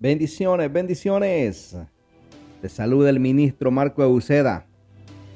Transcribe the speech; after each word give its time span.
Bendiciones, 0.00 0.72
bendiciones. 0.72 1.76
Te 2.62 2.68
saluda 2.68 3.10
el 3.10 3.18
ministro 3.18 3.72
Marco 3.72 4.00
Euseda. 4.04 4.64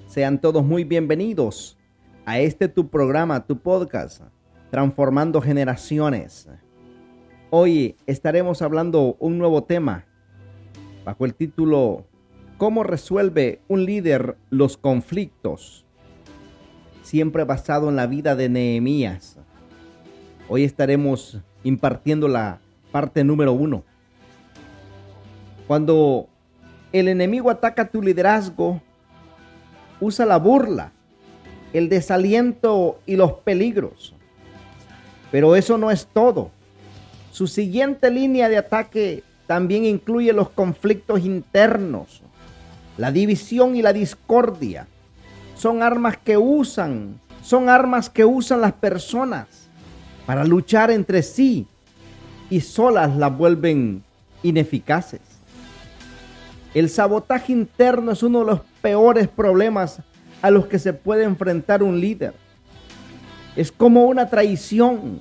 Sean 0.06 0.40
todos 0.40 0.64
muy 0.64 0.84
bienvenidos 0.84 1.76
a 2.26 2.38
este 2.38 2.68
tu 2.68 2.88
programa, 2.88 3.44
tu 3.44 3.58
podcast, 3.58 4.22
Transformando 4.70 5.40
Generaciones. 5.40 6.48
Hoy 7.50 7.96
estaremos 8.06 8.62
hablando 8.62 9.16
un 9.18 9.36
nuevo 9.36 9.64
tema 9.64 10.04
bajo 11.04 11.24
el 11.24 11.34
título 11.34 12.06
¿Cómo 12.56 12.84
resuelve 12.84 13.62
un 13.66 13.84
líder 13.84 14.36
los 14.50 14.76
conflictos? 14.76 15.84
Siempre 17.02 17.42
basado 17.42 17.88
en 17.88 17.96
la 17.96 18.06
vida 18.06 18.36
de 18.36 18.48
Nehemías. 18.48 19.40
Hoy 20.48 20.62
estaremos 20.62 21.40
impartiendo 21.64 22.28
la 22.28 22.60
parte 22.92 23.24
número 23.24 23.52
uno. 23.54 23.82
Cuando 25.72 26.28
el 26.92 27.08
enemigo 27.08 27.48
ataca 27.48 27.88
tu 27.88 28.02
liderazgo, 28.02 28.82
usa 30.02 30.26
la 30.26 30.36
burla, 30.36 30.92
el 31.72 31.88
desaliento 31.88 33.00
y 33.06 33.16
los 33.16 33.32
peligros. 33.38 34.12
Pero 35.30 35.56
eso 35.56 35.78
no 35.78 35.90
es 35.90 36.06
todo. 36.06 36.50
Su 37.30 37.46
siguiente 37.46 38.10
línea 38.10 38.50
de 38.50 38.58
ataque 38.58 39.22
también 39.46 39.86
incluye 39.86 40.34
los 40.34 40.50
conflictos 40.50 41.24
internos, 41.24 42.20
la 42.98 43.10
división 43.10 43.74
y 43.74 43.80
la 43.80 43.94
discordia. 43.94 44.86
Son 45.56 45.82
armas 45.82 46.18
que 46.18 46.36
usan, 46.36 47.18
son 47.42 47.70
armas 47.70 48.10
que 48.10 48.26
usan 48.26 48.60
las 48.60 48.74
personas 48.74 49.46
para 50.26 50.44
luchar 50.44 50.90
entre 50.90 51.22
sí 51.22 51.66
y 52.50 52.60
solas 52.60 53.16
las 53.16 53.34
vuelven 53.34 54.04
ineficaces. 54.42 55.31
El 56.74 56.88
sabotaje 56.88 57.52
interno 57.52 58.12
es 58.12 58.22
uno 58.22 58.40
de 58.40 58.46
los 58.46 58.60
peores 58.80 59.28
problemas 59.28 60.00
a 60.40 60.50
los 60.50 60.66
que 60.66 60.78
se 60.78 60.94
puede 60.94 61.24
enfrentar 61.24 61.82
un 61.82 62.00
líder. 62.00 62.34
Es 63.56 63.70
como 63.70 64.06
una 64.06 64.30
traición 64.30 65.20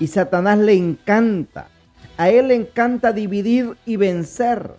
y 0.00 0.08
Satanás 0.08 0.58
le 0.58 0.74
encanta. 0.74 1.68
A 2.16 2.30
él 2.30 2.48
le 2.48 2.56
encanta 2.56 3.12
dividir 3.12 3.76
y 3.86 3.94
vencer. 3.96 4.72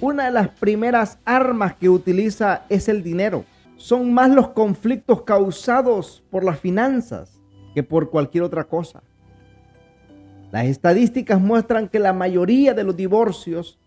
Una 0.00 0.24
de 0.24 0.32
las 0.32 0.48
primeras 0.48 1.18
armas 1.24 1.74
que 1.74 1.88
utiliza 1.88 2.64
es 2.68 2.88
el 2.88 3.04
dinero. 3.04 3.44
Son 3.76 4.12
más 4.12 4.28
los 4.30 4.48
conflictos 4.48 5.22
causados 5.22 6.24
por 6.30 6.42
las 6.42 6.58
finanzas 6.58 7.40
que 7.74 7.84
por 7.84 8.10
cualquier 8.10 8.42
otra 8.42 8.64
cosa. 8.64 9.02
Las 10.50 10.66
estadísticas 10.66 11.40
muestran 11.40 11.88
que 11.88 11.98
la 12.00 12.12
mayoría 12.12 12.74
de 12.74 12.84
los 12.84 12.96
divorcios 12.96 13.78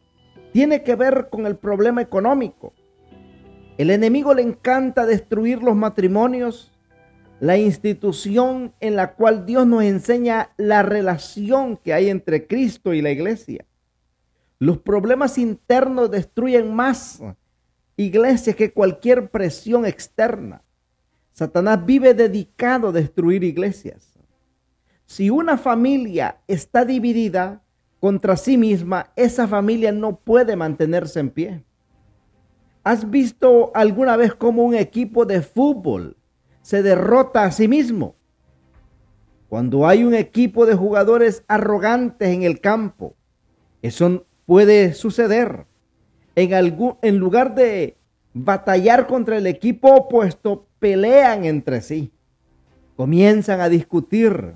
tiene 0.52 0.84
que 0.84 0.96
ver 0.96 1.30
con 1.30 1.46
el 1.46 1.56
problema 1.56 2.02
económico. 2.02 2.74
El 3.78 3.92
enemigo 3.92 4.34
le 4.34 4.42
encanta 4.42 5.06
destruir 5.06 5.62
los 5.62 5.76
matrimonios, 5.76 6.72
la 7.40 7.58
institución 7.58 8.74
en 8.80 8.96
la 8.96 9.14
cual 9.14 9.46
Dios 9.46 9.68
nos 9.68 9.84
enseña 9.84 10.50
la 10.58 10.82
relación 10.82 11.78
que 11.78 11.94
hay 11.94 12.10
entre 12.10 12.48
Cristo 12.48 12.94
y 12.94 13.02
la 13.02 13.12
iglesia. 13.12 13.66
Los 14.58 14.80
problemas 14.80 15.38
internos 15.38 16.10
destruyen 16.10 16.74
más 16.74 17.22
iglesias 17.96 18.56
que 18.56 18.74
cualquier 18.74 19.30
presión 19.30 19.86
externa. 19.86 20.64
Satanás 21.32 21.86
vive 21.86 22.16
dedicado 22.16 22.90
a 22.90 22.92
destruir 22.92 23.44
iglesias. 23.44 24.18
Si 25.06 25.30
una 25.30 25.58
familia 25.58 26.40
está 26.48 26.84
dividida, 26.84 27.62
contra 28.00 28.38
sí 28.38 28.58
misma, 28.58 29.12
esa 29.16 29.48
familia 29.48 29.92
no 29.92 30.18
puede 30.18 30.56
mantenerse 30.56 31.20
en 31.20 31.30
pie. 31.30 31.64
¿Has 32.84 33.10
visto 33.10 33.72
alguna 33.74 34.16
vez 34.16 34.34
cómo 34.34 34.64
un 34.64 34.76
equipo 34.76 35.26
de 35.26 35.42
fútbol 35.42 36.16
se 36.62 36.84
derrota 36.84 37.44
a 37.44 37.52
sí 37.52 37.68
mismo? 37.68 38.16
Cuando 39.50 39.88
hay 39.88 40.04
un 40.04 40.14
equipo 40.14 40.66
de 40.66 40.76
jugadores 40.76 41.44
arrogantes 41.48 42.30
en 42.30 42.44
el 42.44 42.60
campo, 42.62 43.16
eso 43.82 44.26
puede 44.46 44.94
suceder. 44.94 45.66
En, 46.36 46.54
algún, 46.54 46.98
en 47.02 47.18
lugar 47.18 47.56
de 47.56 47.98
batallar 48.34 49.08
contra 49.08 49.38
el 49.38 49.48
equipo 49.48 49.96
opuesto, 49.96 50.68
pelean 50.80 51.46
entre 51.46 51.82
sí. 51.82 52.12
Comienzan 52.96 53.60
a 53.60 53.70
discutir. 53.70 54.56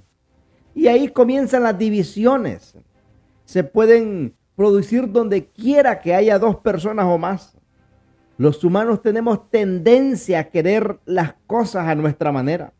Y 0.76 0.88
ahí 0.88 1.08
comienzan 1.08 1.64
las 1.64 1.78
divisiones 1.78 2.76
se 3.52 3.66
pueden 3.66 4.34
producir 4.56 5.12
donde 5.12 5.46
quiera 5.48 6.00
que 6.00 6.16
haya 6.16 6.40
dos 6.40 6.56
personas 6.56 7.06
o 7.06 7.18
más. 7.18 7.58
Los 8.38 8.64
humanos 8.64 9.02
tenemos 9.02 9.50
tendencia 9.50 10.40
a 10.40 10.44
querer 10.46 11.00
las 11.04 11.34
cosas 11.48 11.86
a 11.90 11.96
nuestra 11.96 12.32
manera. 12.32 12.72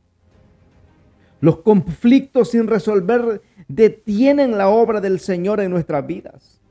Los 1.42 1.58
conflictos 1.58 2.52
sin 2.52 2.68
resolver 2.68 3.42
detienen 3.68 4.58
la 4.58 4.70
obra 4.70 5.02
del 5.02 5.20
Señor 5.20 5.60
en 5.60 5.72
nuestras 5.72 6.08
vidas. 6.08 6.62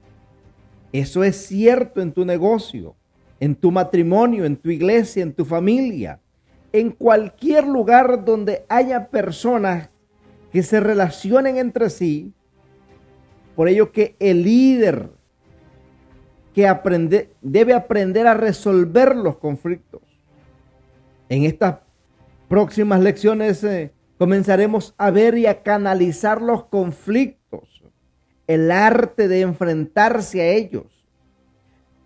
Eso 0.92 1.22
es 1.22 1.36
cierto 1.36 2.00
en 2.00 2.12
tu 2.12 2.24
negocio, 2.24 2.96
en 3.38 3.54
tu 3.54 3.70
matrimonio, 3.70 4.46
en 4.46 4.56
tu 4.56 4.70
iglesia, 4.70 5.22
en 5.22 5.34
tu 5.34 5.44
familia, 5.44 6.20
en 6.72 6.90
cualquier 6.90 7.66
lugar 7.66 8.24
donde 8.24 8.64
haya 8.70 9.10
personas 9.10 9.90
que 10.50 10.62
se 10.62 10.80
relacionen 10.80 11.58
entre 11.58 11.90
sí 11.90 12.32
por 13.54 13.68
ello 13.68 13.92
que 13.92 14.16
el 14.18 14.42
líder 14.42 15.10
que 16.54 16.66
aprende, 16.66 17.32
debe 17.40 17.74
aprender 17.74 18.26
a 18.26 18.34
resolver 18.34 19.16
los 19.16 19.36
conflictos. 19.36 20.02
En 21.28 21.44
estas 21.44 21.78
próximas 22.48 23.00
lecciones 23.00 23.62
eh, 23.62 23.92
comenzaremos 24.18 24.94
a 24.98 25.10
ver 25.10 25.38
y 25.38 25.46
a 25.46 25.62
canalizar 25.62 26.42
los 26.42 26.64
conflictos, 26.64 27.82
el 28.46 28.70
arte 28.70 29.28
de 29.28 29.42
enfrentarse 29.42 30.40
a 30.40 30.48
ellos. 30.48 31.06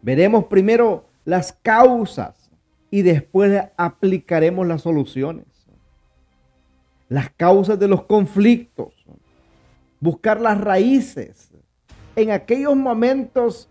Veremos 0.03 0.45
primero 0.45 1.07
las 1.25 1.53
causas 1.53 2.51
y 2.91 3.03
después 3.03 3.65
aplicaremos 3.77 4.67
las 4.67 4.83
soluciones. 4.83 5.47
Las 7.09 7.31
causas 7.31 7.79
de 7.79 7.89
los 7.89 8.05
conflictos 8.05 8.93
buscar 10.05 10.39
las 10.39 10.61
raíces. 10.61 11.51
En 12.15 12.31
aquellos 12.31 12.77
momentos, 12.77 13.71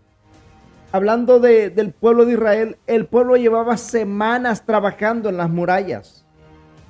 hablando 0.90 1.38
del 1.38 1.92
pueblo 1.92 2.26
de 2.26 2.32
Israel, 2.32 2.76
el 2.88 3.06
pueblo 3.06 3.36
llevaba 3.36 3.76
semanas 3.76 4.66
trabajando 4.66 5.28
en 5.28 5.36
las 5.36 5.48
murallas, 5.48 6.26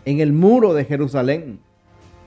en 0.06 0.20
el 0.20 0.32
muro 0.32 0.72
de 0.72 0.86
Jerusalén. 0.86 1.60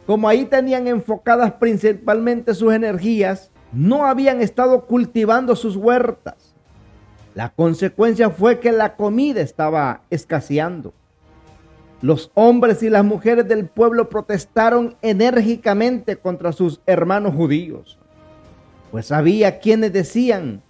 Como 0.06 0.30
ahí 0.30 0.46
tenían 0.46 0.88
enfocadas 0.88 1.54
principalmente 1.54 2.54
sus 2.54 2.72
energías, 2.72 3.50
no 3.74 4.06
habían 4.06 4.40
estado 4.40 4.86
cultivando 4.86 5.56
sus 5.56 5.76
huertas. 5.76 6.56
La 7.34 7.50
consecuencia 7.50 8.30
fue 8.30 8.60
que 8.60 8.72
la 8.72 8.96
comida 8.96 9.42
estaba 9.42 10.04
escaseando. 10.12 10.94
Los 12.02 12.32
hombres 12.36 12.84
y 12.84 12.90
las 12.90 13.04
mujeres 13.04 13.48
del 13.48 13.68
pueblo 13.68 14.08
protestaron 14.10 14.96
enérgicamente 15.02 16.18
contra 16.18 16.52
sus 16.52 16.80
hermanos 16.86 17.34
judíos, 17.34 17.98
pues 18.92 19.12
había 19.12 19.60
quienes 19.60 19.94
decían, 19.94 20.62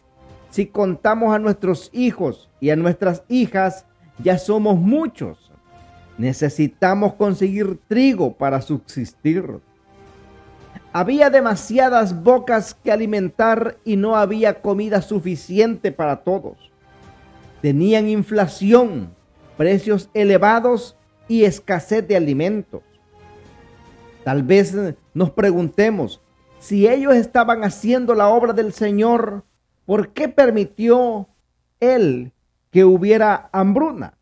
si 0.49 0.67
contamos 0.67 1.35
a 1.35 1.39
nuestros 1.39 1.89
hijos 1.93 2.49
y 2.61 2.69
a 2.69 2.77
nuestras 2.77 3.23
hijas, 3.27 3.85
ya 4.23 4.37
somos 4.37 4.77
muchos. 4.77 5.51
Necesitamos 6.17 7.13
conseguir 7.13 7.79
trigo 7.87 8.33
para 8.33 8.61
subsistir. 8.61 9.59
Había 10.93 11.29
demasiadas 11.29 12.23
bocas 12.23 12.73
que 12.73 12.91
alimentar 12.91 13.77
y 13.83 13.97
no 13.97 14.15
había 14.15 14.61
comida 14.61 15.01
suficiente 15.01 15.91
para 15.91 16.23
todos. 16.23 16.71
Tenían 17.61 18.07
inflación, 18.07 19.09
precios 19.57 20.09
elevados 20.13 20.96
y 21.27 21.43
escasez 21.43 22.07
de 22.07 22.15
alimentos. 22.15 22.81
Tal 24.23 24.43
vez 24.43 24.75
nos 25.13 25.31
preguntemos, 25.31 26.21
si 26.59 26.87
ellos 26.87 27.15
estaban 27.15 27.63
haciendo 27.63 28.13
la 28.13 28.27
obra 28.29 28.53
del 28.53 28.73
Señor, 28.73 29.43
¿por 29.85 30.09
qué 30.09 30.27
permitió 30.27 31.27
Él 31.79 32.31
que 32.71 32.83
hubiera 32.83 33.49
hambruna? 33.51 34.17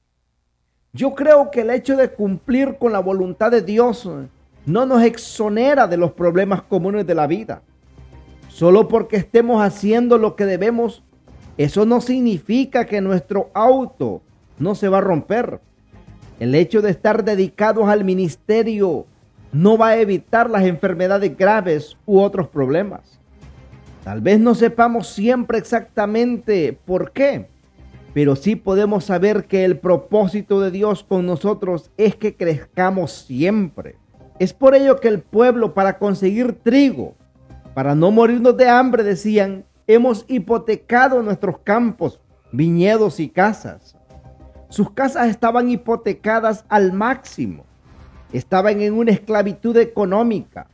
Yo 0.93 1.15
creo 1.15 1.51
que 1.51 1.61
el 1.61 1.71
hecho 1.71 1.97
de 1.97 2.11
cumplir 2.11 2.77
con 2.77 2.93
la 2.93 2.99
voluntad 2.99 3.51
de 3.51 3.61
Dios 3.61 4.09
no 4.65 4.85
nos 4.85 5.03
exonera 5.03 5.87
de 5.87 5.97
los 5.97 6.11
problemas 6.11 6.61
comunes 6.61 7.05
de 7.05 7.15
la 7.15 7.27
vida. 7.27 7.61
Solo 8.47 8.87
porque 8.87 9.17
estemos 9.17 9.61
haciendo 9.61 10.17
lo 10.17 10.35
que 10.35 10.45
debemos, 10.45 11.03
eso 11.57 11.85
no 11.85 11.99
significa 11.99 12.85
que 12.85 13.01
nuestro 13.01 13.49
auto 13.53 14.21
no 14.57 14.75
se 14.75 14.87
va 14.87 14.99
a 14.99 15.01
romper. 15.01 15.59
El 16.39 16.53
hecho 16.53 16.81
de 16.81 16.91
estar 16.91 17.23
dedicados 17.23 17.87
al 17.87 18.03
ministerio 18.03 19.05
no 19.53 19.77
va 19.77 19.89
a 19.89 19.97
evitar 19.97 20.49
las 20.49 20.63
enfermedades 20.63 21.37
graves 21.37 21.97
u 22.05 22.19
otros 22.19 22.49
problemas. 22.49 23.19
Tal 24.03 24.19
vez 24.19 24.39
no 24.39 24.53
sepamos 24.53 25.07
siempre 25.07 25.57
exactamente 25.57 26.77
por 26.85 27.11
qué, 27.11 27.47
pero 28.13 28.35
sí 28.35 28.57
podemos 28.57 29.05
saber 29.05 29.45
que 29.45 29.63
el 29.63 29.79
propósito 29.79 30.59
de 30.59 30.71
Dios 30.71 31.03
con 31.03 31.25
nosotros 31.25 31.89
es 31.97 32.15
que 32.15 32.35
crezcamos 32.35 33.11
siempre. 33.13 33.95
Es 34.37 34.51
por 34.51 34.75
ello 34.75 34.99
que 34.99 35.07
el 35.07 35.21
pueblo 35.21 35.73
para 35.73 35.97
conseguir 35.97 36.53
trigo, 36.61 37.15
para 37.73 37.95
no 37.95 38.11
morirnos 38.11 38.57
de 38.57 38.67
hambre, 38.67 39.03
decían, 39.03 39.63
hemos 39.87 40.25
hipotecado 40.27 41.23
nuestros 41.23 41.59
campos, 41.59 42.19
viñedos 42.51 43.21
y 43.21 43.29
casas. 43.29 43.94
Sus 44.75 44.91
casas 44.91 45.29
estaban 45.29 45.69
hipotecadas 45.69 46.65
al 46.67 46.91
máximo. 46.91 47.63
Estaban 48.33 48.81
en 48.81 48.93
una 48.93 49.11
esclavitud 49.11 49.77
económica 49.77 50.67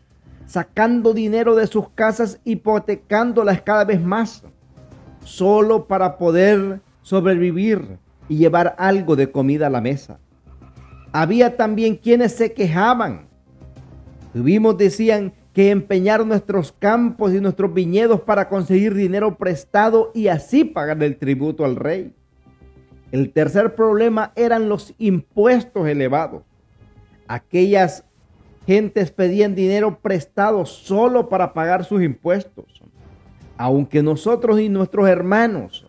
sacando 0.48 1.14
dinero 1.14 1.54
de 1.54 1.68
sus 1.68 1.88
casas, 1.90 2.40
hipotecándolas 2.44 3.62
cada 3.62 3.86
vez 3.86 4.02
más, 4.02 4.42
solo 5.24 5.86
para 5.86 6.18
poder 6.18 6.82
sobrevivir 7.04 8.00
y 8.28 8.38
llevar 8.38 8.74
algo 8.80 9.16
de 9.16 9.32
comida 9.32 9.68
a 9.68 9.70
la 9.70 9.82
mesa. 9.82 10.18
Había 11.12 11.56
también 11.56 11.96
quienes 11.96 12.32
se 12.32 12.54
quejaban. 12.54 13.28
Tuvimos, 14.34 14.80
decían, 14.80 15.32
que 15.54 15.70
empeñar 15.70 16.26
nuestros 16.26 16.72
campos 16.72 17.36
y 17.36 17.40
nuestros 17.40 17.72
viñedos 17.72 18.22
para 18.22 18.50
conseguir 18.50 18.96
dinero 18.96 19.38
prestado 19.38 20.10
y 20.16 20.28
así 20.28 20.64
pagar 20.64 21.04
el 21.04 21.18
tributo 21.18 21.66
al 21.66 21.76
rey. 21.76 22.16
El 23.12 23.34
tercer 23.34 23.76
problema 23.76 24.32
eran 24.36 24.70
los 24.70 24.94
impuestos 24.98 25.88
elevados. 25.88 26.44
Aquellas 27.28 28.06
gentes 28.66 29.12
pedían 29.12 29.54
dinero 29.54 30.00
prestado 30.00 30.66
solo 30.66 31.28
para 31.28 31.54
pagar 31.54 31.84
sus 31.84 32.02
impuestos. 32.02 32.82
Aunque 33.58 34.02
nosotros 34.02 34.62
y 34.62 34.70
nuestros 34.70 35.10
hermanos 35.10 35.88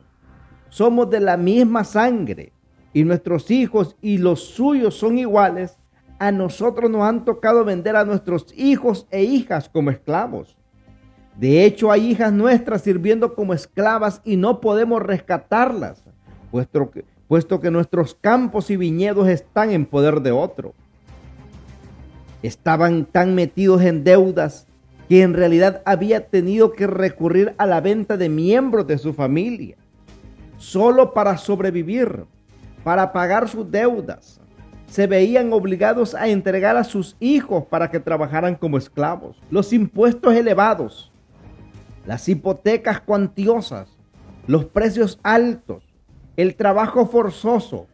somos 0.68 1.10
de 1.10 1.20
la 1.20 1.36
misma 1.36 1.84
sangre 1.84 2.52
y 2.92 3.04
nuestros 3.04 3.50
hijos 3.50 3.96
y 4.00 4.18
los 4.18 4.40
suyos 4.40 4.94
son 4.94 5.16
iguales, 5.18 5.78
a 6.18 6.32
nosotros 6.32 6.90
nos 6.90 7.02
han 7.02 7.24
tocado 7.24 7.64
vender 7.64 7.96
a 7.96 8.04
nuestros 8.04 8.46
hijos 8.56 9.06
e 9.10 9.22
hijas 9.22 9.68
como 9.68 9.90
esclavos. 9.90 10.56
De 11.36 11.64
hecho, 11.64 11.90
hay 11.90 12.10
hijas 12.10 12.32
nuestras 12.32 12.82
sirviendo 12.82 13.34
como 13.34 13.54
esclavas 13.54 14.20
y 14.24 14.36
no 14.36 14.60
podemos 14.60 15.02
rescatarlas, 15.02 16.04
puesto 16.50 16.90
que, 16.90 17.11
puesto 17.32 17.62
que 17.62 17.70
nuestros 17.70 18.14
campos 18.14 18.68
y 18.68 18.76
viñedos 18.76 19.26
están 19.26 19.70
en 19.70 19.86
poder 19.86 20.20
de 20.20 20.32
otro 20.32 20.74
estaban 22.42 23.06
tan 23.06 23.34
metidos 23.34 23.80
en 23.80 24.04
deudas 24.04 24.66
que 25.08 25.22
en 25.22 25.32
realidad 25.32 25.80
había 25.86 26.26
tenido 26.26 26.72
que 26.72 26.86
recurrir 26.86 27.54
a 27.56 27.64
la 27.64 27.80
venta 27.80 28.18
de 28.18 28.28
miembros 28.28 28.86
de 28.86 28.98
su 28.98 29.14
familia, 29.14 29.78
solo 30.58 31.14
para 31.14 31.38
sobrevivir, 31.38 32.26
para 32.84 33.14
pagar 33.14 33.48
sus 33.48 33.70
deudas. 33.70 34.38
Se 34.86 35.06
veían 35.06 35.54
obligados 35.54 36.14
a 36.14 36.28
entregar 36.28 36.76
a 36.76 36.84
sus 36.84 37.16
hijos 37.18 37.64
para 37.64 37.90
que 37.90 37.98
trabajaran 37.98 38.56
como 38.56 38.76
esclavos. 38.76 39.40
Los 39.48 39.72
impuestos 39.72 40.34
elevados, 40.34 41.10
las 42.04 42.28
hipotecas 42.28 43.00
cuantiosas, 43.00 43.88
los 44.46 44.66
precios 44.66 45.18
altos, 45.22 45.91
el 46.36 46.54
trabajo 46.56 47.06
forzoso 47.06 47.86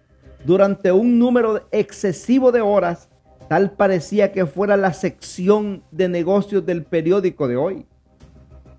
durante 0.44 0.93
un 0.93 1.19
número 1.19 1.67
excesivo 1.73 2.52
de 2.52 2.61
horas 2.61 3.08
Tal 3.49 3.73
parecía 3.73 4.31
que 4.31 4.44
fuera 4.44 4.76
la 4.76 4.93
sección 4.93 5.82
de 5.90 6.08
negocios 6.08 6.67
del 6.67 6.85
periódico 6.85 7.49
de 7.49 7.56
hoy. 7.56 7.87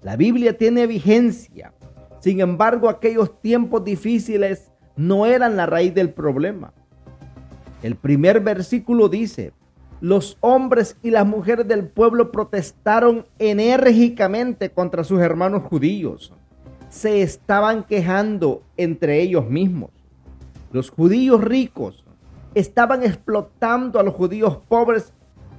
La 0.04 0.16
Biblia 0.16 0.58
tiene 0.58 0.86
vigencia. 0.86 1.74
Sin 2.20 2.40
embargo, 2.40 2.88
aquellos 2.88 3.42
tiempos 3.42 3.84
difíciles 3.84 4.72
no 4.96 5.26
eran 5.26 5.58
la 5.58 5.66
raíz 5.66 5.96
del 5.96 6.12
problema. 6.12 6.72
El 7.82 7.96
primer 7.96 8.42
versículo 8.42 9.10
dice, 9.10 9.54
los 10.02 10.38
hombres 10.42 10.98
y 11.02 11.10
las 11.10 11.26
mujeres 11.26 11.68
del 11.68 11.88
pueblo 11.88 12.32
protestaron 12.32 13.26
enérgicamente 13.40 14.70
contra 14.70 15.04
sus 15.04 15.20
hermanos 15.20 15.64
judíos. 15.64 16.32
Se 16.90 17.22
estaban 17.22 17.84
quejando 17.84 18.64
entre 18.76 19.22
ellos 19.22 19.48
mismos. 19.48 19.92
Los 20.72 20.90
judíos 20.90 21.44
ricos 21.44 22.04
estaban 22.56 23.04
explotando 23.04 24.00
a 24.00 24.04
los 24.04 24.14
judíos 24.14 24.58
pobres 24.68 25.14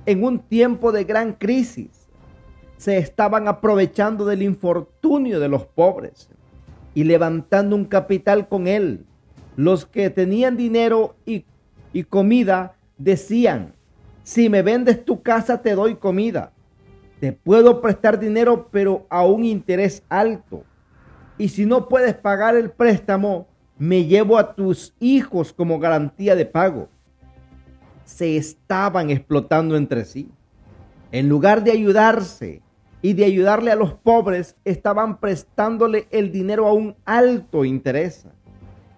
en 0.06 0.24
un 0.24 0.40
tiempo 0.40 0.92
de 0.92 1.04
gran 1.04 1.34
crisis. 1.34 2.08
Se 2.76 2.98
estaban 2.98 3.46
aprovechando 3.46 4.24
del 4.24 4.42
infortunio 4.42 5.38
de 5.38 5.48
los 5.48 5.66
pobres 5.66 6.28
y 6.94 7.04
levantando 7.04 7.76
un 7.76 7.84
capital 7.84 8.48
con 8.48 8.66
él. 8.66 9.06
Los 9.56 9.86
que 9.86 10.10
tenían 10.10 10.56
dinero 10.56 11.16
y, 11.26 11.44
comida 12.04 12.76
decían, 12.98 13.74
si 14.22 14.48
me 14.48 14.62
vendes 14.62 15.04
tu 15.04 15.22
casa 15.22 15.60
te 15.62 15.74
doy 15.74 15.96
comida. 15.96 16.52
Te 17.20 17.32
puedo 17.32 17.80
prestar 17.80 18.18
dinero 18.18 18.68
pero 18.70 19.06
a 19.10 19.24
un 19.24 19.44
interés 19.44 20.02
alto. 20.08 20.64
Y 21.40 21.48
si 21.48 21.64
no 21.64 21.88
puedes 21.88 22.14
pagar 22.14 22.54
el 22.54 22.70
préstamo, 22.70 23.48
me 23.78 24.04
llevo 24.04 24.36
a 24.36 24.54
tus 24.54 24.94
hijos 25.00 25.54
como 25.54 25.78
garantía 25.78 26.36
de 26.36 26.44
pago. 26.44 26.90
Se 28.04 28.36
estaban 28.36 29.08
explotando 29.08 29.74
entre 29.74 30.04
sí. 30.04 30.30
En 31.12 31.30
lugar 31.30 31.64
de 31.64 31.70
ayudarse 31.70 32.60
y 33.00 33.14
de 33.14 33.24
ayudarle 33.24 33.70
a 33.70 33.74
los 33.74 33.94
pobres, 33.94 34.54
estaban 34.66 35.18
prestándole 35.18 36.08
el 36.10 36.30
dinero 36.30 36.66
a 36.66 36.74
un 36.74 36.94
alto 37.06 37.64
interés, 37.64 38.26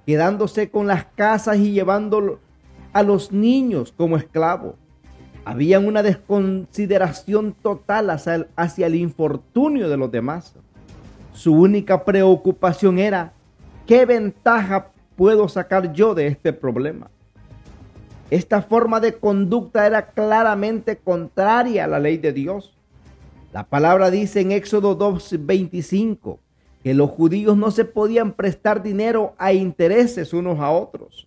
quedándose 0.04 0.68
con 0.68 0.88
las 0.88 1.04
casas 1.14 1.58
y 1.58 1.70
llevándolo 1.70 2.40
a 2.92 3.04
los 3.04 3.30
niños 3.30 3.94
como 3.96 4.16
esclavos. 4.16 4.74
Había 5.44 5.78
una 5.78 6.02
desconsideración 6.02 7.52
total 7.52 8.10
hacia 8.10 8.34
el, 8.34 8.48
hacia 8.56 8.88
el 8.88 8.96
infortunio 8.96 9.88
de 9.88 9.96
los 9.96 10.10
demás. 10.10 10.56
Su 11.32 11.54
única 11.54 12.04
preocupación 12.04 12.98
era 12.98 13.32
¿Qué 13.86 14.06
ventaja 14.06 14.92
puedo 15.16 15.48
sacar 15.48 15.92
yo 15.92 16.14
de 16.14 16.28
este 16.28 16.52
problema? 16.52 17.10
Esta 18.30 18.62
forma 18.62 19.00
de 19.00 19.14
conducta 19.14 19.86
era 19.86 20.12
claramente 20.12 20.96
contraria 20.96 21.84
a 21.84 21.88
la 21.88 21.98
ley 21.98 22.16
de 22.16 22.32
Dios. 22.32 22.78
La 23.52 23.64
palabra 23.64 24.10
dice 24.10 24.40
en 24.40 24.52
Éxodo 24.52 24.98
2.25 24.98 26.38
que 26.82 26.94
los 26.94 27.10
judíos 27.10 27.56
no 27.56 27.70
se 27.70 27.84
podían 27.84 28.32
prestar 28.32 28.82
dinero 28.82 29.34
a 29.36 29.52
intereses 29.52 30.32
unos 30.32 30.60
a 30.60 30.70
otros. 30.70 31.26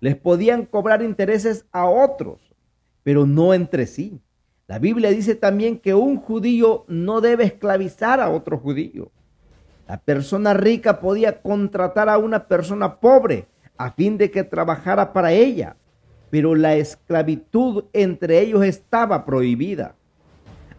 Les 0.00 0.14
podían 0.14 0.66
cobrar 0.66 1.02
intereses 1.02 1.64
a 1.72 1.86
otros, 1.86 2.52
pero 3.02 3.26
no 3.26 3.54
entre 3.54 3.86
sí. 3.86 4.20
La 4.68 4.78
Biblia 4.78 5.10
dice 5.10 5.34
también 5.34 5.78
que 5.78 5.94
un 5.94 6.16
judío 6.16 6.84
no 6.86 7.20
debe 7.20 7.44
esclavizar 7.44 8.20
a 8.20 8.30
otro 8.30 8.58
judío. 8.58 9.10
La 9.86 9.98
persona 9.98 10.54
rica 10.54 11.00
podía 11.00 11.42
contratar 11.42 12.08
a 12.08 12.18
una 12.18 12.46
persona 12.46 12.96
pobre 12.96 13.46
a 13.76 13.90
fin 13.90 14.16
de 14.16 14.30
que 14.30 14.44
trabajara 14.44 15.12
para 15.12 15.32
ella, 15.32 15.76
pero 16.30 16.54
la 16.54 16.74
esclavitud 16.74 17.84
entre 17.92 18.40
ellos 18.40 18.64
estaba 18.64 19.24
prohibida. 19.24 19.94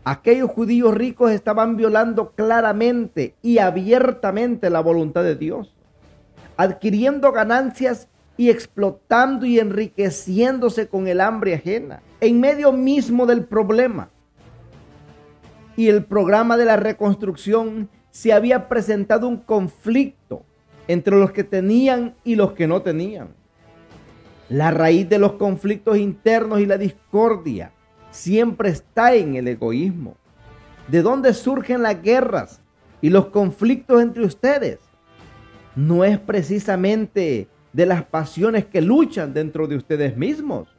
Aquellos 0.04 0.52
judíos 0.52 0.94
ricos 0.94 1.32
estaban 1.32 1.78
violando 1.78 2.32
claramente 2.32 3.36
y 3.42 3.60
abiertamente 3.60 4.70
la 4.70 4.80
voluntad 4.80 5.24
de 5.24 5.36
Dios, 5.36 5.76
adquiriendo 6.58 7.32
ganancias 7.32 8.08
y 8.38 8.50
explotando 8.50 9.46
y 9.46 9.60
enriqueciéndose 9.60 10.88
con 10.88 11.08
el 11.08 11.22
hambre 11.22 11.56
ajena, 11.56 12.02
en 12.22 12.40
medio 12.40 12.72
mismo 12.72 13.26
del 13.26 13.46
problema. 13.46 14.10
Y 15.76 15.90
el 15.90 16.06
programa 16.06 16.58
de 16.58 16.66
la 16.66 16.78
reconstrucción 16.78 17.90
se 18.16 18.32
había 18.32 18.70
presentado 18.70 19.28
un 19.28 19.36
conflicto 19.36 20.46
entre 20.88 21.18
los 21.18 21.32
que 21.32 21.44
tenían 21.44 22.16
y 22.24 22.38
los 22.38 22.54
que 22.54 22.66
no 22.66 22.82
tenían. 22.82 23.36
La 24.48 24.72
raíz 24.72 25.10
de 25.10 25.20
los 25.20 25.34
conflictos 25.34 25.98
internos 25.98 26.62
y 26.62 26.66
la 26.66 26.78
discordia 26.78 27.74
siempre 28.12 28.70
está 28.70 29.14
en 29.16 29.36
el 29.36 29.50
egoísmo. 29.50 30.16
¿De 30.88 31.02
dónde 31.02 31.34
surgen 31.34 31.82
las 31.82 32.02
guerras 32.02 32.62
y 33.02 33.10
los 33.10 33.26
conflictos 33.26 34.02
entre 34.02 34.24
ustedes? 34.24 34.80
No 35.76 36.06
es 36.06 36.18
precisamente 36.18 37.50
de 37.74 37.86
las 37.86 38.06
pasiones 38.06 38.64
que 38.64 38.80
luchan 38.80 39.34
dentro 39.34 39.68
de 39.68 39.76
ustedes 39.76 40.16
mismos. 40.16 40.70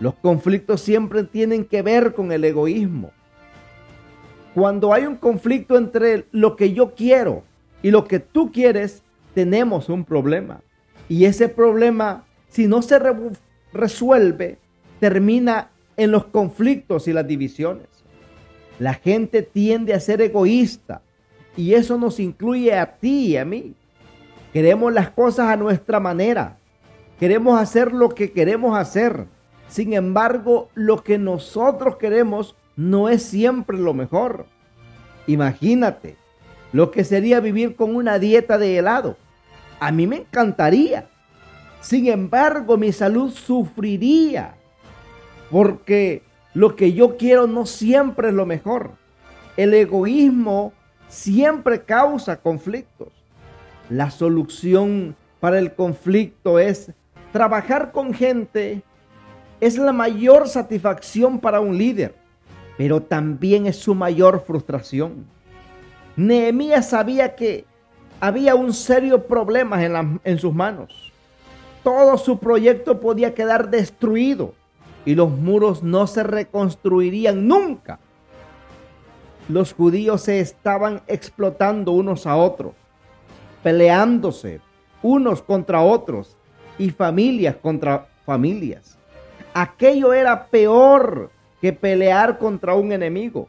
Los 0.00 0.14
conflictos 0.14 0.80
siempre 0.80 1.22
tienen 1.22 1.64
que 1.64 1.82
ver 1.82 2.14
con 2.14 2.32
el 2.32 2.42
egoísmo. 2.42 3.12
Cuando 4.56 4.94
hay 4.94 5.04
un 5.04 5.16
conflicto 5.16 5.76
entre 5.76 6.24
lo 6.32 6.56
que 6.56 6.72
yo 6.72 6.94
quiero 6.94 7.42
y 7.82 7.90
lo 7.90 8.06
que 8.06 8.20
tú 8.20 8.50
quieres, 8.50 9.02
tenemos 9.34 9.90
un 9.90 10.02
problema. 10.02 10.62
Y 11.10 11.26
ese 11.26 11.50
problema, 11.50 12.24
si 12.48 12.66
no 12.66 12.80
se 12.80 12.98
resuelve, 13.74 14.56
termina 14.98 15.68
en 15.98 16.10
los 16.10 16.24
conflictos 16.24 17.06
y 17.06 17.12
las 17.12 17.26
divisiones. 17.26 17.86
La 18.78 18.94
gente 18.94 19.42
tiende 19.42 19.92
a 19.92 20.00
ser 20.00 20.22
egoísta 20.22 21.02
Y 21.54 21.74
eso 21.74 21.98
nos 21.98 22.18
incluye 22.18 22.72
a 22.78 22.96
ti 22.96 23.32
y 23.32 23.36
a 23.36 23.44
mí. 23.44 23.74
Queremos 24.54 24.90
las 24.90 25.10
cosas 25.10 25.48
a 25.48 25.58
nuestra 25.58 26.00
manera. 26.00 26.56
Queremos 27.20 27.60
hacer 27.60 27.92
lo 27.92 28.08
que 28.08 28.32
queremos 28.32 28.78
hacer. 28.78 29.26
Sin 29.68 29.92
embargo, 29.92 30.70
lo 30.74 31.04
que 31.04 31.18
nosotros 31.18 31.96
queremos 31.96 32.56
no 32.76 33.08
es 33.08 33.22
siempre 33.22 33.78
lo 33.78 33.94
mejor. 33.94 34.46
Imagínate 35.26 36.16
lo 36.72 36.90
que 36.90 37.04
sería 37.04 37.40
vivir 37.40 37.74
con 37.74 37.96
una 37.96 38.18
dieta 38.18 38.58
de 38.58 38.76
helado. 38.76 39.16
A 39.80 39.90
mí 39.90 40.06
me 40.06 40.16
encantaría. 40.16 41.08
Sin 41.80 42.06
embargo, 42.06 42.76
mi 42.76 42.92
salud 42.92 43.32
sufriría 43.32 44.54
porque 45.50 46.22
lo 46.54 46.76
que 46.76 46.92
yo 46.92 47.16
quiero 47.16 47.46
no 47.46 47.66
siempre 47.66 48.28
es 48.28 48.34
lo 48.34 48.46
mejor. 48.46 48.92
El 49.56 49.72
egoísmo 49.74 50.72
siempre 51.08 51.82
causa 51.82 52.36
conflictos. 52.36 53.08
La 53.88 54.10
solución 54.10 55.16
para 55.40 55.58
el 55.58 55.74
conflicto 55.74 56.58
es 56.58 56.92
trabajar 57.32 57.92
con 57.92 58.12
gente. 58.12 58.82
Es 59.60 59.78
la 59.78 59.92
mayor 59.92 60.48
satisfacción 60.48 61.38
para 61.38 61.60
un 61.60 61.78
líder, 61.78 62.14
pero 62.76 63.02
también 63.02 63.66
es 63.66 63.76
su 63.76 63.94
mayor 63.94 64.44
frustración. 64.46 65.26
Nehemías 66.16 66.90
sabía 66.90 67.34
que 67.34 67.64
había 68.20 68.54
un 68.54 68.72
serio 68.72 69.26
problema 69.26 69.84
en, 69.84 70.20
en 70.24 70.38
sus 70.38 70.54
manos. 70.54 71.12
Todo 71.82 72.18
su 72.18 72.38
proyecto 72.38 73.00
podía 73.00 73.34
quedar 73.34 73.70
destruido 73.70 74.54
y 75.04 75.14
los 75.14 75.30
muros 75.30 75.82
no 75.82 76.06
se 76.06 76.22
reconstruirían 76.22 77.46
nunca. 77.46 77.98
Los 79.48 79.72
judíos 79.72 80.22
se 80.22 80.40
estaban 80.40 81.02
explotando 81.06 81.92
unos 81.92 82.26
a 82.26 82.36
otros, 82.36 82.74
peleándose 83.62 84.60
unos 85.02 85.42
contra 85.42 85.82
otros 85.82 86.36
y 86.78 86.90
familias 86.90 87.56
contra 87.56 88.08
familias. 88.24 88.98
Aquello 89.54 90.12
era 90.12 90.46
peor 90.46 91.30
que 91.60 91.72
pelear 91.72 92.38
contra 92.38 92.74
un 92.74 92.92
enemigo. 92.92 93.48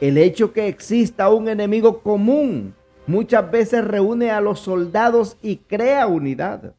El 0.00 0.18
hecho 0.18 0.52
que 0.52 0.68
exista 0.68 1.28
un 1.30 1.48
enemigo 1.48 2.00
común 2.00 2.74
muchas 3.06 3.50
veces 3.50 3.84
reúne 3.84 4.30
a 4.30 4.40
los 4.40 4.60
soldados 4.60 5.36
y 5.42 5.56
crea 5.56 6.06
unidad. 6.06 6.74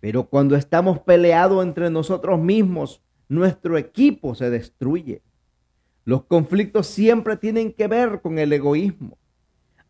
Pero 0.00 0.24
cuando 0.24 0.56
estamos 0.56 0.98
peleados 0.98 1.64
entre 1.64 1.90
nosotros 1.90 2.38
mismos, 2.38 3.02
nuestro 3.28 3.78
equipo 3.78 4.34
se 4.34 4.50
destruye. 4.50 5.22
Los 6.04 6.24
conflictos 6.24 6.86
siempre 6.86 7.36
tienen 7.36 7.72
que 7.72 7.86
ver 7.88 8.20
con 8.20 8.38
el 8.38 8.52
egoísmo. 8.52 9.16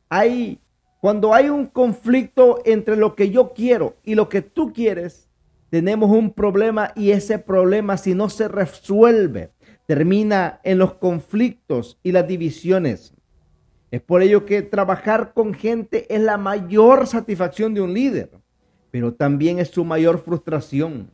Hay, 0.09 0.61
cuando 1.01 1.35
hay 1.35 1.49
un 1.49 1.67
conflicto 1.67 2.61
entre 2.65 2.97
lo 2.97 3.17
que 3.17 3.31
yo 3.31 3.53
quiero 3.53 3.97
y 4.05 4.15
lo 4.15 4.29
que 4.29 4.43
tú 4.43 4.73
quieres, 4.73 5.29
tenemos 5.71 6.11
un 6.11 6.33
problema 6.33 6.93
y 6.95 7.11
ese 7.11 7.41
problema 7.41 7.97
si 7.97 8.15
no 8.15 8.31
se 8.31 8.47
resuelve, 8.47 9.51
termina 9.87 10.61
en 10.65 10.79
los 10.79 10.95
conflictos 10.95 11.99
y 12.03 12.13
las 12.13 12.27
divisiones. 12.27 13.15
Es 13.91 14.01
por 14.01 14.23
ello 14.23 14.45
que 14.45 14.63
trabajar 14.63 15.33
con 15.35 15.55
gente 15.55 16.13
es 16.13 16.21
la 16.21 16.37
mayor 16.37 17.07
satisfacción 17.07 17.75
de 17.75 17.81
un 17.81 17.95
líder, 17.95 18.31
pero 18.91 19.15
también 19.15 19.59
es 19.59 19.69
su 19.69 19.85
mayor 19.85 20.19
frustración. 20.19 21.11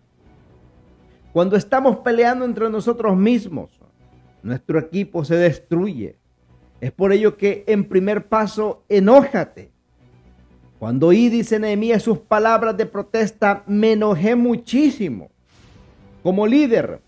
Cuando 1.33 1.57
estamos 1.57 1.99
peleando 1.99 2.45
entre 2.45 2.71
nosotros 2.71 3.17
mismos, 3.17 3.81
nuestro 4.43 4.79
equipo 4.79 5.25
se 5.25 5.37
destruye. 5.37 6.17
Es 6.81 6.93
por 6.93 7.13
ello 7.13 7.37
que 7.37 7.65
en 7.67 7.85
primer 7.85 8.27
paso, 8.27 8.83
enójate. 8.89 9.71
Cuando 10.79 11.09
oí, 11.09 11.29
dice 11.29 11.59
Nehemías, 11.59 12.03
sus 12.03 12.19
palabras 12.19 12.75
de 12.77 12.87
protesta, 12.87 13.63
me 13.67 13.93
enojé 13.93 14.35
muchísimo. 14.35 15.31
Como 16.23 16.47
líder, 16.47 17.03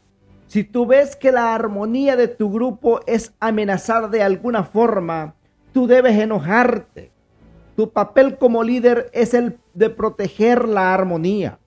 si 0.52 0.64
tú 0.64 0.84
ves 0.84 1.16
que 1.16 1.32
la 1.32 1.54
armonía 1.54 2.14
de 2.14 2.28
tu 2.28 2.52
grupo 2.52 3.00
es 3.06 3.32
amenazada 3.40 4.06
de 4.08 4.22
alguna 4.22 4.64
forma, 4.64 5.34
tú 5.72 5.86
debes 5.86 6.18
enojarte. 6.18 7.10
Tu 7.74 7.90
papel 7.90 8.36
como 8.36 8.62
líder 8.62 9.08
es 9.14 9.32
el 9.32 9.58
de 9.72 9.88
proteger 9.88 10.68
la 10.68 10.92
armonía. 10.92 11.58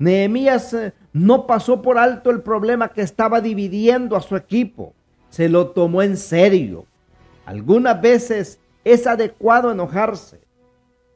Nehemías 0.00 0.74
eh, 0.74 0.94
no 1.12 1.46
pasó 1.46 1.80
por 1.80 1.96
alto 1.96 2.30
el 2.30 2.42
problema 2.42 2.88
que 2.88 3.02
estaba 3.02 3.40
dividiendo 3.40 4.16
a 4.16 4.20
su 4.20 4.34
equipo. 4.34 4.94
Se 5.28 5.48
lo 5.48 5.68
tomó 5.68 6.02
en 6.02 6.16
serio. 6.16 6.86
Algunas 7.46 8.00
veces 8.00 8.58
es 8.82 9.06
adecuado 9.06 9.70
enojarse. 9.70 10.40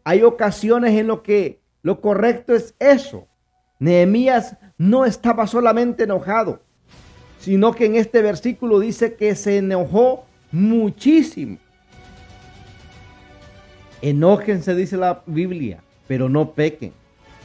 Hay 0.04 0.22
ocasiones 0.22 0.92
en 0.92 1.08
lo 1.08 1.24
que 1.24 1.58
lo 1.82 2.00
correcto 2.00 2.54
es 2.54 2.76
eso. 2.78 3.26
Nehemías 3.80 4.56
no 4.78 5.04
estaba 5.04 5.48
solamente 5.48 6.04
enojado, 6.04 6.60
sino 7.42 7.72
que 7.74 7.86
en 7.86 7.96
este 7.96 8.22
versículo 8.22 8.78
dice 8.78 9.14
que 9.14 9.34
se 9.34 9.58
enojó 9.58 10.24
muchísimo. 10.52 11.58
Enójense, 14.00 14.76
dice 14.76 14.96
la 14.96 15.22
Biblia, 15.26 15.82
pero 16.06 16.28
no 16.28 16.52
pequen. 16.52 16.92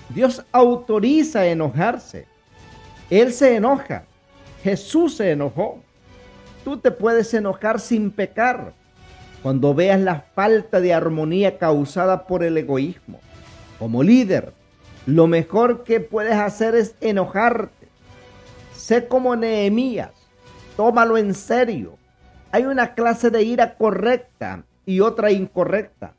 Dios 0.10 0.46
autoriza 0.52 1.48
enojarse. 1.48 2.28
Él 3.10 3.34
se 3.34 3.56
enoja. 3.56 4.04
Jesús 4.64 5.16
se 5.16 5.32
enojó. 5.32 5.82
Tú 6.64 6.78
te 6.78 6.92
puedes 6.92 7.34
enojar 7.34 7.80
sin 7.80 8.12
pecar 8.12 8.74
cuando 9.42 9.74
veas 9.74 10.00
la 10.00 10.26
falta 10.36 10.80
de 10.80 10.94
armonía 10.94 11.58
causada 11.58 12.28
por 12.28 12.44
el 12.44 12.56
egoísmo. 12.58 13.20
Como 13.80 14.04
líder, 14.04 14.54
lo 15.08 15.26
mejor 15.26 15.84
que 15.84 16.02
puedes 16.02 16.36
hacer 16.36 16.76
es 16.76 16.94
enojarte. 17.02 17.77
Sé 18.78 19.08
como 19.08 19.36
Nehemías. 19.36 20.12
Tómalo 20.78 21.18
en 21.18 21.34
serio. 21.34 21.98
Hay 22.52 22.66
una 22.66 22.94
clase 22.94 23.32
de 23.32 23.44
ira 23.44 23.76
correcta 23.76 24.64
y 24.86 25.00
otra 25.00 25.32
incorrecta. 25.32 26.14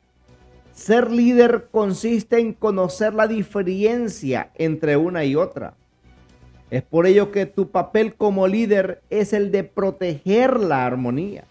Ser 0.73 1.09
líder 1.09 1.69
consiste 1.71 2.39
en 2.39 2.53
conocer 2.53 3.13
la 3.13 3.27
diferencia 3.27 4.51
entre 4.55 4.97
una 4.97 5.23
y 5.23 5.35
otra. 5.35 5.73
Es 6.69 6.83
por 6.83 7.07
ello 7.07 7.31
que 7.31 7.45
tu 7.45 7.69
papel 7.69 8.13
como 8.13 8.47
líder 8.47 9.01
es 9.09 9.33
el 9.33 9.51
de 9.51 9.63
proteger 9.63 10.59
la 10.59 10.85
armonía. 10.85 11.45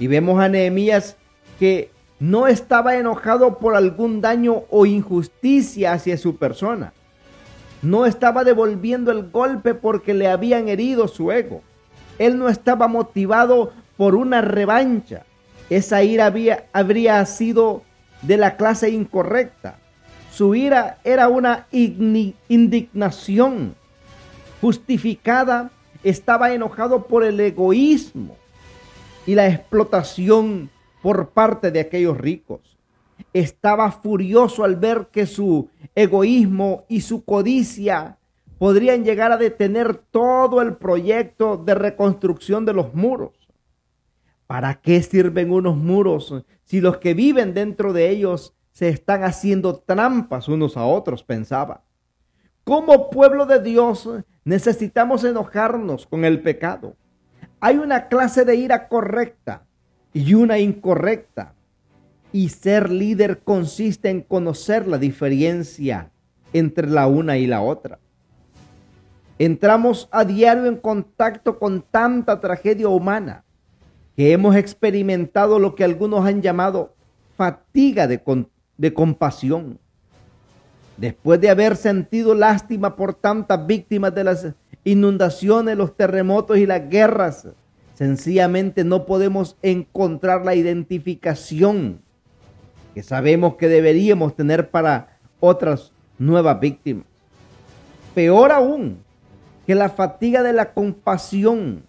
Y 0.00 0.06
vemos 0.08 0.40
a 0.40 0.48
Nehemías 0.48 1.16
que 1.60 1.90
no 2.18 2.46
estaba 2.48 2.96
enojado 2.96 3.58
por 3.58 3.76
algún 3.76 4.22
daño 4.22 4.64
o 4.70 4.86
injusticia 4.86 5.92
hacia 5.92 6.16
su 6.16 6.36
persona. 6.36 6.92
No 7.82 8.06
estaba 8.06 8.44
devolviendo 8.44 9.12
el 9.12 9.30
golpe 9.30 9.74
porque 9.74 10.14
le 10.14 10.28
habían 10.28 10.68
herido 10.68 11.08
su 11.08 11.30
ego. 11.30 11.62
Él 12.18 12.38
no 12.38 12.48
estaba 12.48 12.88
motivado 12.88 13.72
por 13.96 14.14
una 14.14 14.40
revancha. 14.40 15.24
Esa 15.70 16.02
ira 16.02 16.26
había, 16.26 16.66
habría 16.72 17.24
sido 17.26 17.82
de 18.22 18.36
la 18.36 18.56
clase 18.56 18.90
incorrecta. 18.90 19.78
Su 20.32 20.54
ira 20.54 20.98
era 21.04 21.28
una 21.28 21.66
indignación 21.70 23.74
justificada. 24.60 25.70
Estaba 26.02 26.52
enojado 26.52 27.06
por 27.06 27.24
el 27.24 27.40
egoísmo 27.40 28.36
y 29.26 29.34
la 29.34 29.48
explotación 29.48 30.70
por 31.02 31.30
parte 31.30 31.70
de 31.70 31.80
aquellos 31.80 32.16
ricos. 32.16 32.75
Estaba 33.32 33.90
furioso 33.90 34.64
al 34.64 34.76
ver 34.76 35.08
que 35.10 35.26
su 35.26 35.68
egoísmo 35.94 36.84
y 36.88 37.00
su 37.00 37.24
codicia 37.24 38.18
podrían 38.58 39.04
llegar 39.04 39.32
a 39.32 39.36
detener 39.36 39.94
todo 39.94 40.62
el 40.62 40.76
proyecto 40.76 41.56
de 41.56 41.74
reconstrucción 41.74 42.64
de 42.64 42.72
los 42.72 42.94
muros. 42.94 43.32
¿Para 44.46 44.80
qué 44.80 45.02
sirven 45.02 45.52
unos 45.52 45.76
muros 45.76 46.34
si 46.64 46.80
los 46.80 46.98
que 46.98 47.14
viven 47.14 47.52
dentro 47.52 47.92
de 47.92 48.10
ellos 48.10 48.54
se 48.70 48.88
están 48.88 49.24
haciendo 49.24 49.76
trampas 49.76 50.48
unos 50.48 50.76
a 50.76 50.84
otros? 50.84 51.24
Pensaba. 51.24 51.82
Como 52.64 53.10
pueblo 53.10 53.46
de 53.46 53.60
Dios 53.60 54.08
necesitamos 54.44 55.24
enojarnos 55.24 56.06
con 56.06 56.24
el 56.24 56.42
pecado. 56.42 56.96
Hay 57.60 57.76
una 57.78 58.08
clase 58.08 58.44
de 58.44 58.56
ira 58.56 58.88
correcta 58.88 59.66
y 60.12 60.34
una 60.34 60.58
incorrecta. 60.58 61.54
Y 62.36 62.50
ser 62.50 62.92
líder 62.92 63.38
consiste 63.38 64.10
en 64.10 64.20
conocer 64.20 64.86
la 64.86 64.98
diferencia 64.98 66.10
entre 66.52 66.86
la 66.86 67.06
una 67.06 67.38
y 67.38 67.46
la 67.46 67.62
otra. 67.62 67.98
Entramos 69.38 70.06
a 70.10 70.22
diario 70.26 70.66
en 70.66 70.76
contacto 70.76 71.58
con 71.58 71.80
tanta 71.80 72.38
tragedia 72.38 72.90
humana 72.90 73.42
que 74.14 74.32
hemos 74.32 74.54
experimentado 74.54 75.58
lo 75.58 75.74
que 75.74 75.82
algunos 75.82 76.26
han 76.26 76.42
llamado 76.42 76.94
fatiga 77.38 78.06
de, 78.06 78.20
de 78.76 78.92
compasión. 78.92 79.78
Después 80.98 81.40
de 81.40 81.48
haber 81.48 81.74
sentido 81.74 82.34
lástima 82.34 82.96
por 82.96 83.14
tantas 83.14 83.66
víctimas 83.66 84.14
de 84.14 84.24
las 84.24 84.46
inundaciones, 84.84 85.74
los 85.74 85.96
terremotos 85.96 86.58
y 86.58 86.66
las 86.66 86.86
guerras, 86.90 87.48
Sencillamente 87.96 88.84
no 88.84 89.06
podemos 89.06 89.56
encontrar 89.62 90.44
la 90.44 90.54
identificación 90.54 92.02
que 92.96 93.02
sabemos 93.02 93.56
que 93.56 93.68
deberíamos 93.68 94.34
tener 94.36 94.70
para 94.70 95.18
otras 95.38 95.92
nuevas 96.18 96.58
víctimas. 96.58 97.04
Peor 98.14 98.52
aún 98.52 99.00
que 99.66 99.74
la 99.74 99.90
fatiga 99.90 100.42
de 100.42 100.54
la 100.54 100.72
compasión 100.72 101.82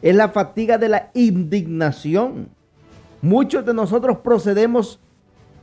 es 0.00 0.16
la 0.16 0.30
fatiga 0.30 0.78
de 0.78 0.88
la 0.88 1.10
indignación. 1.12 2.48
Muchos 3.20 3.66
de 3.66 3.74
nosotros 3.74 4.20
procedemos 4.24 5.00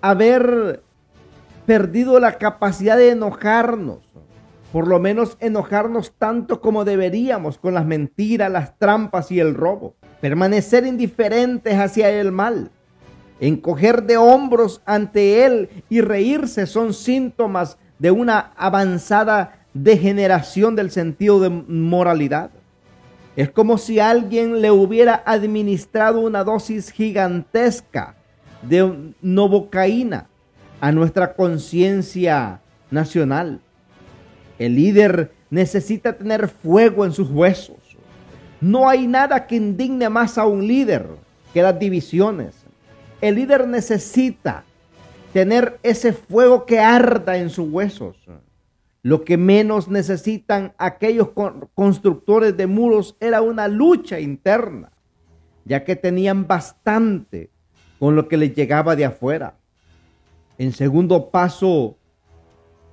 a 0.04 0.12
haber 0.12 0.84
perdido 1.65 2.20
la 2.20 2.38
capacidad 2.38 2.96
de 2.96 3.10
enojarnos, 3.10 4.04
por 4.72 4.88
lo 4.88 5.00
menos 5.00 5.36
enojarnos 5.39 6.13
tanto 6.20 6.62
como 6.62 6.86
deberíamos 6.86 7.58
con 7.58 7.74
las 7.74 7.88
mentiras, 7.88 8.51
las 8.51 8.77
trampas 8.77 9.32
y 9.32 9.39
el 9.39 9.56
robo. 9.56 9.96
Permanecer 10.22 10.86
indiferentes 10.86 11.74
hacia 11.74 12.12
el 12.12 12.32
mal, 12.32 12.70
encoger 13.39 14.04
de 14.04 14.18
hombros 14.18 14.82
ante 14.86 15.46
él 15.46 15.70
y 15.89 16.01
reírse 16.01 16.68
son 16.68 16.94
síntomas 16.94 17.77
de 18.00 18.12
una 18.12 18.51
avanzada 18.58 19.65
degeneración 19.74 20.75
del 20.75 20.92
sentido 20.92 21.39
de 21.39 21.50
moralidad. 21.50 22.51
Es 23.36 23.50
como 23.50 23.77
si 23.77 24.00
alguien 24.00 24.62
le 24.62 24.72
hubiera 24.72 25.22
administrado 25.25 26.22
una 26.22 26.44
dosis 26.44 26.92
gigantesca 26.92 28.15
de 28.62 29.13
novocaína 29.22 30.27
a 30.80 30.92
nuestra 30.92 31.34
conciencia 31.34 32.62
nacional. 32.89 33.60
El 34.58 34.75
líder 34.75 35.32
necesita 35.50 36.13
tener 36.13 36.48
fuego 36.48 37.06
en 37.06 37.12
sus 37.12 37.30
huesos. 37.30 37.77
No 38.62 38.88
hay 38.88 39.06
nada 39.06 39.46
que 39.46 39.58
indigne 39.58 40.10
más 40.10 40.38
a 40.38 40.46
un 40.46 40.65
líder 40.65 41.08
que 41.54 41.62
las 41.62 41.77
divisiones. 41.77 42.64
El 43.25 43.34
líder 43.34 43.67
necesita 43.67 44.65
tener 45.34 45.79
ese 45.82 46.13
fuego 46.13 46.67
que 46.67 46.79
arda 46.79 47.38
en 47.38 47.50
sus 47.50 47.67
huesos. 47.67 48.17
Lo 49.01 49.24
que 49.24 49.36
menos 49.36 49.88
necesitan 49.88 50.75
aquellos 50.77 51.29
constructores 51.74 52.55
de 52.55 52.67
muros 52.67 53.17
era 53.20 53.41
una 53.41 53.67
lucha 53.67 54.20
interna, 54.20 54.91
ya 55.63 55.84
que 55.84 55.96
tenían 55.96 56.46
bastante 56.46 57.50
con 57.98 58.15
lo 58.15 58.27
que 58.27 58.38
les 58.38 58.53
llegaba 58.53 58.96
de 58.96 59.05
afuera. 59.05 59.55
En 60.60 60.72
segundo 60.72 61.32
paso, 61.32 61.98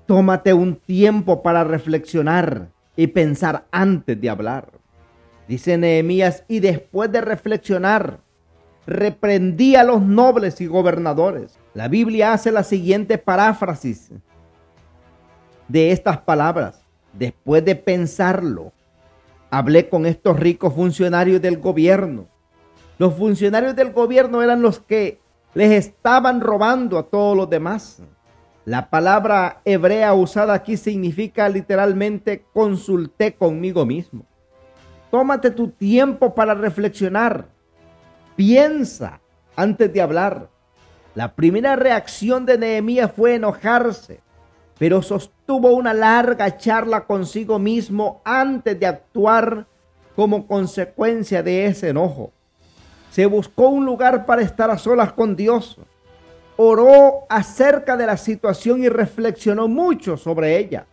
tómate 0.06 0.54
un 0.54 0.76
tiempo 0.76 1.42
para 1.42 1.62
reflexionar 1.62 2.70
y 2.96 3.08
pensar 3.08 3.66
antes 3.70 4.18
de 4.18 4.30
hablar. 4.30 4.70
Dice 5.46 5.76
Nehemías, 5.76 6.44
y 6.48 6.60
después 6.60 7.12
de 7.12 7.20
reflexionar, 7.20 8.20
reprendí 8.86 9.76
a 9.76 9.84
los 9.84 10.02
nobles 10.02 10.60
y 10.60 10.66
gobernadores. 10.66 11.58
La 11.74 11.88
Biblia 11.88 12.32
hace 12.32 12.50
la 12.52 12.64
siguiente 12.64 13.18
paráfrasis 13.18 14.10
de 15.68 15.92
estas 15.92 16.18
palabras. 16.18 16.82
Después 17.12 17.64
de 17.64 17.76
pensarlo, 17.76 18.72
hablé 19.50 19.88
con 19.88 20.06
estos 20.06 20.38
ricos 20.38 20.74
funcionarios 20.74 21.40
del 21.40 21.58
gobierno. 21.58 22.26
Los 22.98 23.14
funcionarios 23.14 23.76
del 23.76 23.92
gobierno 23.92 24.42
eran 24.42 24.62
los 24.62 24.80
que 24.80 25.20
les 25.54 25.72
estaban 25.72 26.40
robando 26.40 26.98
a 26.98 27.04
todos 27.04 27.36
los 27.36 27.50
demás. 27.50 28.02
La 28.64 28.90
palabra 28.90 29.60
hebrea 29.64 30.14
usada 30.14 30.54
aquí 30.54 30.76
significa 30.76 31.48
literalmente 31.48 32.44
consulté 32.52 33.34
conmigo 33.34 33.84
mismo. 33.84 34.24
Tómate 35.10 35.50
tu 35.50 35.68
tiempo 35.68 36.34
para 36.34 36.54
reflexionar. 36.54 37.51
Piensa 38.36 39.20
antes 39.56 39.92
de 39.92 40.00
hablar. 40.00 40.48
La 41.14 41.34
primera 41.34 41.76
reacción 41.76 42.46
de 42.46 42.58
Nehemías 42.58 43.12
fue 43.12 43.34
enojarse, 43.34 44.20
pero 44.78 45.02
sostuvo 45.02 45.70
una 45.72 45.92
larga 45.92 46.56
charla 46.56 47.04
consigo 47.04 47.58
mismo 47.58 48.22
antes 48.24 48.78
de 48.78 48.86
actuar 48.86 49.66
como 50.16 50.46
consecuencia 50.46 51.42
de 51.42 51.66
ese 51.66 51.90
enojo 51.90 52.32
se 53.12 53.26
buscó 53.26 53.68
un 53.68 53.84
lugar 53.84 54.24
para 54.24 54.40
estar 54.40 54.70
a 54.70 54.78
solas 54.78 55.12
con 55.12 55.36
Dios. 55.36 55.76
Oró 56.56 57.26
acerca 57.28 57.94
de 57.94 58.06
la 58.06 58.16
situación 58.16 58.82
y 58.82 58.88
reflexionó 58.88 59.68
mucho 59.68 60.16
sobre 60.16 60.56
ella. 60.56 60.86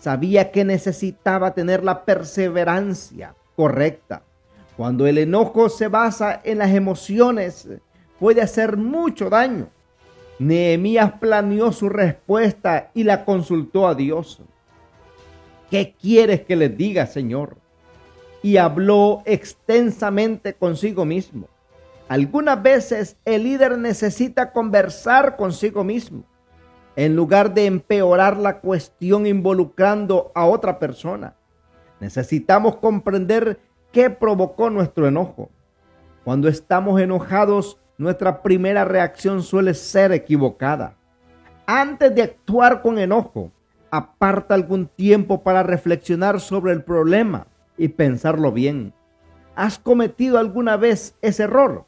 Sabía 0.00 0.50
que 0.50 0.64
necesitaba 0.64 1.54
tener 1.54 1.84
la 1.84 2.04
perseverancia 2.04 3.36
correcta. 3.54 4.22
Cuando 4.76 5.06
el 5.06 5.18
enojo 5.18 5.68
se 5.68 5.88
basa 5.88 6.40
en 6.44 6.58
las 6.58 6.72
emociones, 6.72 7.68
puede 8.18 8.42
hacer 8.42 8.76
mucho 8.76 9.30
daño. 9.30 9.68
Nehemías 10.38 11.12
planeó 11.20 11.70
su 11.72 11.88
respuesta 11.88 12.90
y 12.94 13.04
la 13.04 13.24
consultó 13.24 13.86
a 13.86 13.94
Dios. 13.94 14.40
¿Qué 15.70 15.94
quieres 16.00 16.42
que 16.42 16.56
les 16.56 16.76
diga, 16.76 17.06
Señor? 17.06 17.56
y 18.44 18.58
habló 18.58 19.22
extensamente 19.24 20.52
consigo 20.52 21.06
mismo. 21.06 21.48
Algunas 22.08 22.62
veces 22.62 23.16
el 23.24 23.44
líder 23.44 23.78
necesita 23.78 24.52
conversar 24.52 25.36
consigo 25.36 25.82
mismo 25.82 26.24
en 26.94 27.16
lugar 27.16 27.54
de 27.54 27.64
empeorar 27.64 28.36
la 28.36 28.60
cuestión 28.60 29.26
involucrando 29.26 30.30
a 30.34 30.44
otra 30.44 30.78
persona. 30.78 31.36
Necesitamos 32.00 32.76
comprender 32.76 33.58
qué 33.94 34.10
provocó 34.10 34.70
nuestro 34.70 35.06
enojo. 35.06 35.50
Cuando 36.24 36.48
estamos 36.48 37.00
enojados, 37.00 37.78
nuestra 37.96 38.42
primera 38.42 38.84
reacción 38.84 39.40
suele 39.40 39.72
ser 39.72 40.10
equivocada. 40.10 40.96
Antes 41.64 42.12
de 42.12 42.22
actuar 42.22 42.82
con 42.82 42.98
enojo, 42.98 43.52
aparta 43.92 44.54
algún 44.54 44.88
tiempo 44.88 45.44
para 45.44 45.62
reflexionar 45.62 46.40
sobre 46.40 46.72
el 46.72 46.82
problema 46.82 47.46
y 47.78 47.86
pensarlo 47.86 48.50
bien. 48.50 48.92
¿Has 49.54 49.78
cometido 49.78 50.38
alguna 50.38 50.76
vez 50.76 51.16
ese 51.22 51.44
error? 51.44 51.84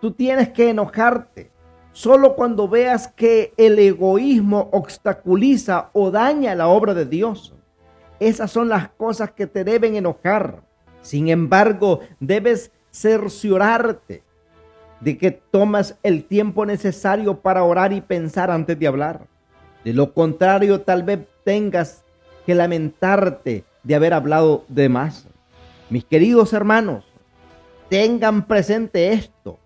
Tú 0.00 0.12
tienes 0.12 0.50
que 0.50 0.70
enojarte 0.70 1.50
solo 1.90 2.36
cuando 2.36 2.68
veas 2.68 3.08
que 3.08 3.52
el 3.56 3.80
egoísmo 3.80 4.68
obstaculiza 4.70 5.90
o 5.92 6.12
daña 6.12 6.54
la 6.54 6.68
obra 6.68 6.94
de 6.94 7.04
Dios. 7.04 7.52
Esas 8.20 8.52
son 8.52 8.68
las 8.68 8.90
cosas 8.90 9.32
que 9.32 9.48
te 9.48 9.64
deben 9.64 9.96
enojar. 9.96 10.65
Sin 11.06 11.28
embargo, 11.28 12.00
debes 12.18 12.72
cerciorarte 12.90 14.24
de 15.00 15.16
que 15.16 15.30
tomas 15.30 15.96
el 16.02 16.24
tiempo 16.24 16.66
necesario 16.66 17.42
para 17.42 17.62
orar 17.62 17.92
y 17.92 18.00
pensar 18.00 18.50
antes 18.50 18.76
de 18.76 18.88
hablar. 18.88 19.28
De 19.84 19.92
lo 19.92 20.12
contrario, 20.12 20.80
tal 20.80 21.04
vez 21.04 21.20
tengas 21.44 22.04
que 22.44 22.56
lamentarte 22.56 23.62
de 23.84 23.94
haber 23.94 24.14
hablado 24.14 24.64
de 24.66 24.88
más. 24.88 25.28
Mis 25.90 26.04
queridos 26.04 26.52
hermanos, 26.52 27.04
tengan 27.88 28.44
presente 28.48 29.12
esto. 29.12 29.60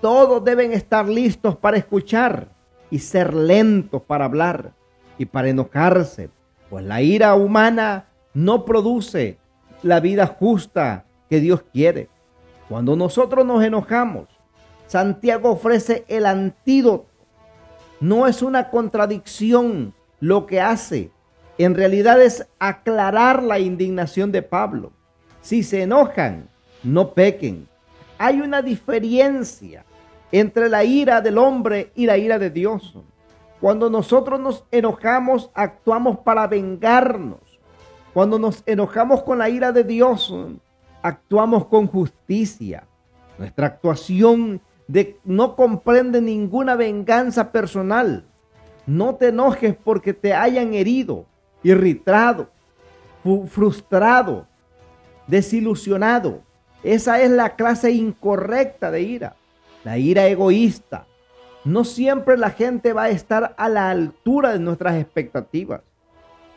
Todos 0.00 0.44
deben 0.44 0.72
estar 0.72 1.08
listos 1.08 1.56
para 1.56 1.78
escuchar 1.78 2.46
y 2.92 3.00
ser 3.00 3.34
lentos 3.34 4.02
para 4.02 4.26
hablar 4.26 4.70
y 5.18 5.26
para 5.26 5.48
enojarse, 5.48 6.30
pues 6.70 6.84
la 6.84 7.02
ira 7.02 7.34
humana 7.34 8.06
no 8.34 8.64
produce 8.64 9.38
la 9.82 10.00
vida 10.00 10.26
justa 10.26 11.04
que 11.28 11.40
Dios 11.40 11.62
quiere. 11.72 12.08
Cuando 12.68 12.96
nosotros 12.96 13.44
nos 13.44 13.62
enojamos, 13.62 14.28
Santiago 14.86 15.50
ofrece 15.50 16.04
el 16.08 16.26
antídoto. 16.26 17.06
No 18.00 18.26
es 18.26 18.42
una 18.42 18.70
contradicción 18.70 19.94
lo 20.20 20.46
que 20.46 20.60
hace, 20.60 21.10
en 21.58 21.74
realidad 21.74 22.20
es 22.20 22.46
aclarar 22.58 23.42
la 23.42 23.58
indignación 23.58 24.30
de 24.30 24.42
Pablo. 24.42 24.92
Si 25.40 25.62
se 25.62 25.82
enojan, 25.82 26.50
no 26.82 27.14
pequen. 27.14 27.68
Hay 28.18 28.40
una 28.40 28.62
diferencia 28.62 29.84
entre 30.32 30.68
la 30.68 30.84
ira 30.84 31.20
del 31.20 31.38
hombre 31.38 31.92
y 31.94 32.06
la 32.06 32.18
ira 32.18 32.38
de 32.38 32.50
Dios. 32.50 32.94
Cuando 33.60 33.88
nosotros 33.88 34.38
nos 34.38 34.64
enojamos, 34.70 35.50
actuamos 35.54 36.18
para 36.18 36.46
vengarnos. 36.46 37.40
Cuando 38.16 38.38
nos 38.38 38.62
enojamos 38.64 39.22
con 39.24 39.36
la 39.36 39.50
ira 39.50 39.72
de 39.72 39.84
Dios, 39.84 40.34
actuamos 41.02 41.66
con 41.66 41.86
justicia. 41.86 42.86
Nuestra 43.36 43.66
actuación 43.66 44.62
no 45.22 45.54
comprende 45.54 46.22
ninguna 46.22 46.76
venganza 46.76 47.52
personal. 47.52 48.24
No 48.86 49.16
te 49.16 49.28
enojes 49.28 49.76
porque 49.76 50.14
te 50.14 50.32
hayan 50.32 50.72
herido 50.72 51.26
irritado, 51.62 52.48
frustrado, 53.50 54.46
desilusionado. 55.26 56.40
Esa 56.82 57.20
es 57.20 57.30
la 57.30 57.54
clase 57.54 57.90
incorrecta 57.90 58.90
de 58.90 59.02
ira, 59.02 59.36
la 59.84 59.98
ira 59.98 60.26
egoísta. 60.26 61.04
No 61.66 61.84
siempre 61.84 62.38
la 62.38 62.48
gente 62.48 62.94
va 62.94 63.02
a 63.02 63.10
estar 63.10 63.54
a 63.58 63.68
la 63.68 63.90
altura 63.90 64.54
de 64.54 64.58
nuestras 64.58 64.94
expectativas. 64.94 65.82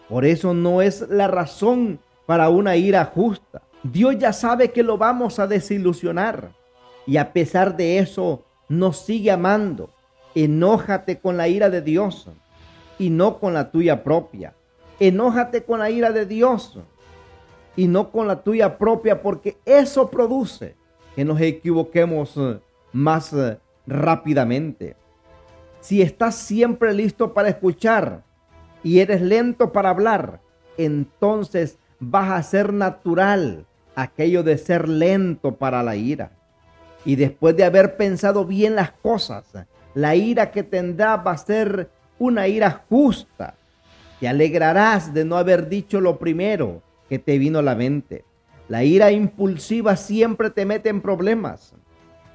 Por 0.10 0.26
eso 0.26 0.54
no 0.54 0.82
es 0.82 1.08
la 1.08 1.28
razón 1.28 2.00
para 2.26 2.50
una 2.50 2.76
ira 2.76 3.06
justa. 3.06 3.62
Dios 3.84 4.18
ya 4.18 4.34
sabe 4.34 4.72
que 4.72 4.84
lo 4.84 4.98
vamos 4.98 5.40
a 5.40 5.48
desilusionar 5.48 6.52
y 7.06 7.18
a 7.18 7.32
pesar 7.32 7.78
de 7.78 8.00
eso 8.00 8.44
nos 8.68 8.98
sigue 8.98 9.32
amando. 9.32 9.92
Enójate 10.36 11.20
con 11.20 11.38
la 11.38 11.48
ira 11.48 11.70
de 11.70 11.82
Dios 11.82 12.28
y 12.98 13.10
no 13.10 13.40
con 13.40 13.54
la 13.54 13.72
tuya 13.72 14.04
propia. 14.04 14.54
Enójate 15.00 15.64
con 15.64 15.80
la 15.80 15.90
ira 15.90 16.12
de 16.12 16.26
Dios 16.26 16.80
y 17.76 17.88
no 17.88 18.12
con 18.12 18.28
la 18.28 18.42
tuya 18.44 18.78
propia 18.78 19.22
porque 19.22 19.58
eso 19.64 20.10
produce 20.10 20.76
que 21.16 21.24
nos 21.24 21.40
equivoquemos 21.40 22.36
eh, 22.36 22.60
más 22.92 23.32
eh, 23.34 23.58
rápidamente. 23.88 24.96
Si 25.80 26.02
estás 26.02 26.36
siempre 26.36 26.94
listo 26.94 27.34
para 27.34 27.50
escuchar 27.50 28.24
y 28.84 29.00
eres 29.00 29.22
lento 29.22 29.72
para 29.72 29.90
hablar, 29.90 30.42
entonces 30.78 31.78
vas 32.00 32.32
a 32.32 32.44
ser 32.44 32.74
natural 32.74 33.66
aquello 33.96 34.44
de 34.44 34.58
ser 34.58 34.88
lento 34.88 35.56
para 35.56 35.84
la 35.84 35.96
ira. 35.96 36.32
Y 37.06 37.16
después 37.16 37.56
de 37.56 37.64
haber 37.64 37.98
pensado 37.98 38.46
bien 38.46 38.76
las 38.76 38.92
cosas, 38.92 39.46
la 39.94 40.16
ira 40.16 40.52
que 40.52 40.64
tendrá 40.64 41.18
va 41.18 41.32
a 41.32 41.38
ser 41.38 41.90
una 42.18 42.48
ira 42.48 42.86
justa. 42.90 43.56
Te 44.20 44.28
alegrarás 44.28 45.14
de 45.14 45.26
no 45.26 45.38
haber 45.38 45.70
dicho 45.70 46.02
lo 46.02 46.20
primero 46.20 46.82
que 47.08 47.20
te 47.20 47.38
vino 47.38 47.60
a 47.60 47.64
la 47.64 47.76
mente. 47.76 48.26
La 48.68 48.84
ira 48.84 49.12
impulsiva 49.12 49.96
siempre 49.96 50.50
te 50.50 50.66
mete 50.66 50.90
en 50.90 51.02
problemas. 51.02 51.74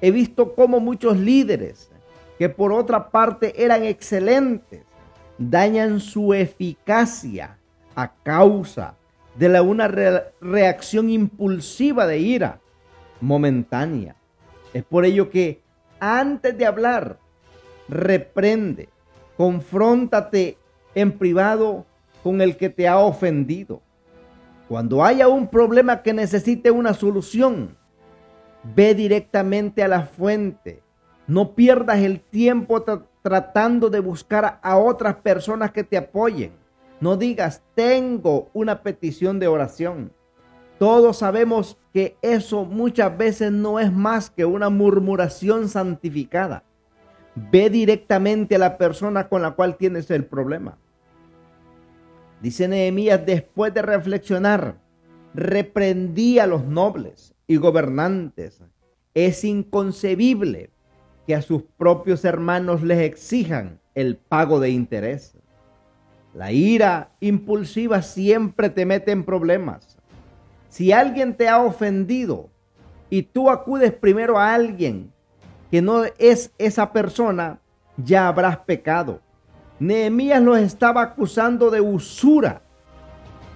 He 0.01 0.11
visto 0.11 0.53
cómo 0.53 0.79
muchos 0.79 1.17
líderes, 1.17 1.89
que 2.37 2.49
por 2.49 2.73
otra 2.73 3.09
parte 3.09 3.63
eran 3.63 3.83
excelentes, 3.83 4.83
dañan 5.37 5.99
su 5.99 6.33
eficacia 6.33 7.57
a 7.95 8.13
causa 8.23 8.95
de 9.35 9.49
la, 9.49 9.61
una 9.61 9.87
reacción 9.87 11.09
impulsiva 11.09 12.07
de 12.07 12.19
ira 12.19 12.59
momentánea. 13.21 14.15
Es 14.73 14.83
por 14.83 15.05
ello 15.05 15.29
que 15.29 15.61
antes 15.99 16.57
de 16.57 16.65
hablar, 16.65 17.19
reprende, 17.87 18.89
confróntate 19.37 20.57
en 20.93 21.17
privado 21.17 21.85
con 22.23 22.41
el 22.41 22.57
que 22.57 22.69
te 22.69 22.87
ha 22.87 22.97
ofendido. 22.97 23.81
Cuando 24.67 25.03
haya 25.03 25.27
un 25.27 25.47
problema 25.47 26.01
que 26.01 26.13
necesite 26.13 26.71
una 26.71 26.93
solución, 26.93 27.77
ve 28.75 28.95
directamente 28.95 29.83
a 29.83 29.87
la 29.87 30.03
fuente. 30.03 30.81
No 31.27 31.53
pierdas 31.53 31.99
el 31.99 32.19
tiempo 32.19 32.83
tratando 33.25 33.89
de 33.89 34.01
buscar 34.01 34.59
a 34.61 34.77
otras 34.77 35.15
personas 35.15 35.71
que 35.71 35.83
te 35.83 35.97
apoyen. 35.97 36.51
No 37.01 37.17
digas, 37.17 37.63
tengo 37.73 38.51
una 38.53 38.83
petición 38.83 39.39
de 39.39 39.47
oración. 39.47 40.11
Todos 40.77 41.17
sabemos 41.17 41.75
que 41.91 42.17
eso 42.21 42.65
muchas 42.65 43.17
veces 43.17 43.51
no 43.51 43.79
es 43.79 43.91
más 43.91 44.29
que 44.29 44.45
una 44.45 44.69
murmuración 44.69 45.69
santificada. 45.69 46.65
Ve 47.33 47.71
directamente 47.71 48.57
a 48.57 48.59
la 48.59 48.77
persona 48.77 49.27
con 49.27 49.41
la 49.41 49.55
cual 49.55 49.75
tienes 49.75 50.11
el 50.11 50.25
problema. 50.25 50.77
Dice 52.43 52.67
Nehemías, 52.67 53.25
después 53.25 53.73
de 53.73 53.81
reflexionar, 53.81 54.77
reprendí 55.33 56.37
a 56.37 56.45
los 56.45 56.63
nobles 56.63 57.33
y 57.47 57.55
gobernantes. 57.55 58.61
Es 59.15 59.43
inconcebible 59.43 60.74
que 61.25 61.35
a 61.35 61.41
sus 61.41 61.63
propios 61.77 62.23
hermanos 62.25 62.81
les 62.81 62.99
exijan 62.99 63.79
el 63.95 64.17
pago 64.17 64.59
de 64.59 64.69
interés. 64.69 65.35
La 66.33 66.51
ira 66.51 67.11
impulsiva 67.19 68.01
siempre 68.01 68.69
te 68.69 68.85
mete 68.85 69.11
en 69.11 69.23
problemas. 69.23 69.97
Si 70.69 70.91
alguien 70.91 71.35
te 71.35 71.47
ha 71.47 71.63
ofendido 71.63 72.49
y 73.09 73.23
tú 73.23 73.49
acudes 73.49 73.93
primero 73.93 74.37
a 74.37 74.53
alguien 74.53 75.13
que 75.71 75.81
no 75.81 76.03
es 76.17 76.51
esa 76.57 76.91
persona, 76.91 77.59
ya 77.97 78.27
habrás 78.27 78.57
pecado. 78.57 79.21
Nehemías 79.79 80.41
los 80.41 80.57
estaba 80.59 81.01
acusando 81.01 81.69
de 81.69 81.81
usura 81.81 82.61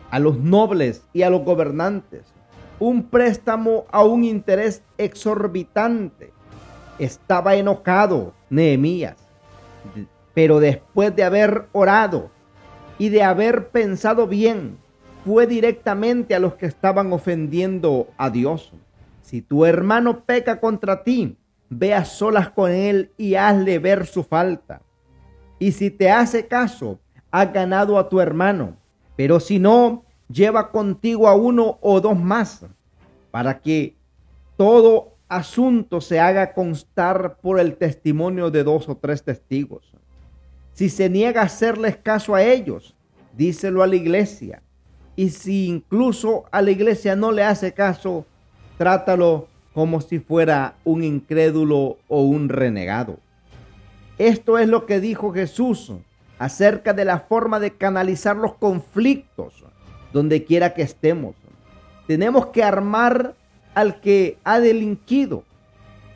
a 0.09 0.19
los 0.19 0.39
nobles 0.39 1.03
y 1.13 1.21
a 1.21 1.29
los 1.29 1.43
gobernantes, 1.43 2.33
un 2.79 3.03
préstamo 3.03 3.85
a 3.91 4.03
un 4.03 4.23
interés 4.23 4.83
exorbitante. 4.97 6.33
Estaba 6.99 7.55
enojado 7.55 8.33
Nehemías, 8.49 9.15
pero 10.33 10.59
después 10.59 11.15
de 11.15 11.23
haber 11.23 11.65
orado 11.71 12.29
y 12.97 13.09
de 13.09 13.23
haber 13.23 13.69
pensado 13.69 14.27
bien, 14.27 14.77
fue 15.25 15.47
directamente 15.47 16.35
a 16.35 16.39
los 16.39 16.55
que 16.55 16.65
estaban 16.65 17.11
ofendiendo 17.13 18.07
a 18.17 18.29
Dios. 18.29 18.73
Si 19.21 19.41
tu 19.41 19.65
hermano 19.65 20.25
peca 20.25 20.59
contra 20.59 21.03
ti, 21.03 21.37
ve 21.69 22.03
solas 22.03 22.49
con 22.49 22.71
él 22.71 23.11
y 23.17 23.35
hazle 23.35 23.79
ver 23.79 24.05
su 24.05 24.23
falta. 24.23 24.81
Y 25.59 25.71
si 25.71 25.91
te 25.91 26.09
hace 26.09 26.47
caso, 26.47 26.99
has 27.31 27.53
ganado 27.53 27.97
a 27.97 28.09
tu 28.09 28.19
hermano. 28.19 28.75
Pero 29.15 29.39
si 29.39 29.59
no, 29.59 30.03
lleva 30.29 30.71
contigo 30.71 31.27
a 31.27 31.35
uno 31.35 31.77
o 31.81 32.01
dos 32.01 32.17
más, 32.17 32.65
para 33.31 33.59
que 33.59 33.95
todo 34.57 35.13
asunto 35.29 36.01
se 36.01 36.19
haga 36.19 36.53
constar 36.53 37.37
por 37.37 37.59
el 37.59 37.77
testimonio 37.77 38.49
de 38.51 38.63
dos 38.63 38.89
o 38.89 38.97
tres 38.97 39.23
testigos. 39.23 39.93
Si 40.73 40.89
se 40.89 41.09
niega 41.09 41.41
a 41.41 41.45
hacerles 41.45 41.97
caso 41.97 42.35
a 42.35 42.43
ellos, 42.43 42.95
díselo 43.37 43.83
a 43.83 43.87
la 43.87 43.95
iglesia. 43.95 44.63
Y 45.15 45.29
si 45.29 45.67
incluso 45.67 46.45
a 46.51 46.61
la 46.61 46.71
iglesia 46.71 47.15
no 47.15 47.31
le 47.31 47.43
hace 47.43 47.73
caso, 47.73 48.25
trátalo 48.77 49.47
como 49.73 50.01
si 50.01 50.19
fuera 50.19 50.75
un 50.83 51.03
incrédulo 51.03 51.97
o 52.07 52.23
un 52.23 52.49
renegado. 52.49 53.19
Esto 54.17 54.57
es 54.57 54.67
lo 54.67 54.85
que 54.85 54.99
dijo 54.99 55.31
Jesús 55.31 55.93
acerca 56.39 56.93
de 56.93 57.05
la 57.05 57.19
forma 57.19 57.59
de 57.59 57.71
canalizar 57.71 58.35
los 58.35 58.55
conflictos 58.55 59.63
donde 60.11 60.43
quiera 60.43 60.73
que 60.73 60.81
estemos. 60.81 61.35
Tenemos 62.07 62.47
que 62.47 62.63
armar 62.63 63.35
al 63.79 64.01
que 64.01 64.37
ha 64.43 64.59
delinquido, 64.59 65.45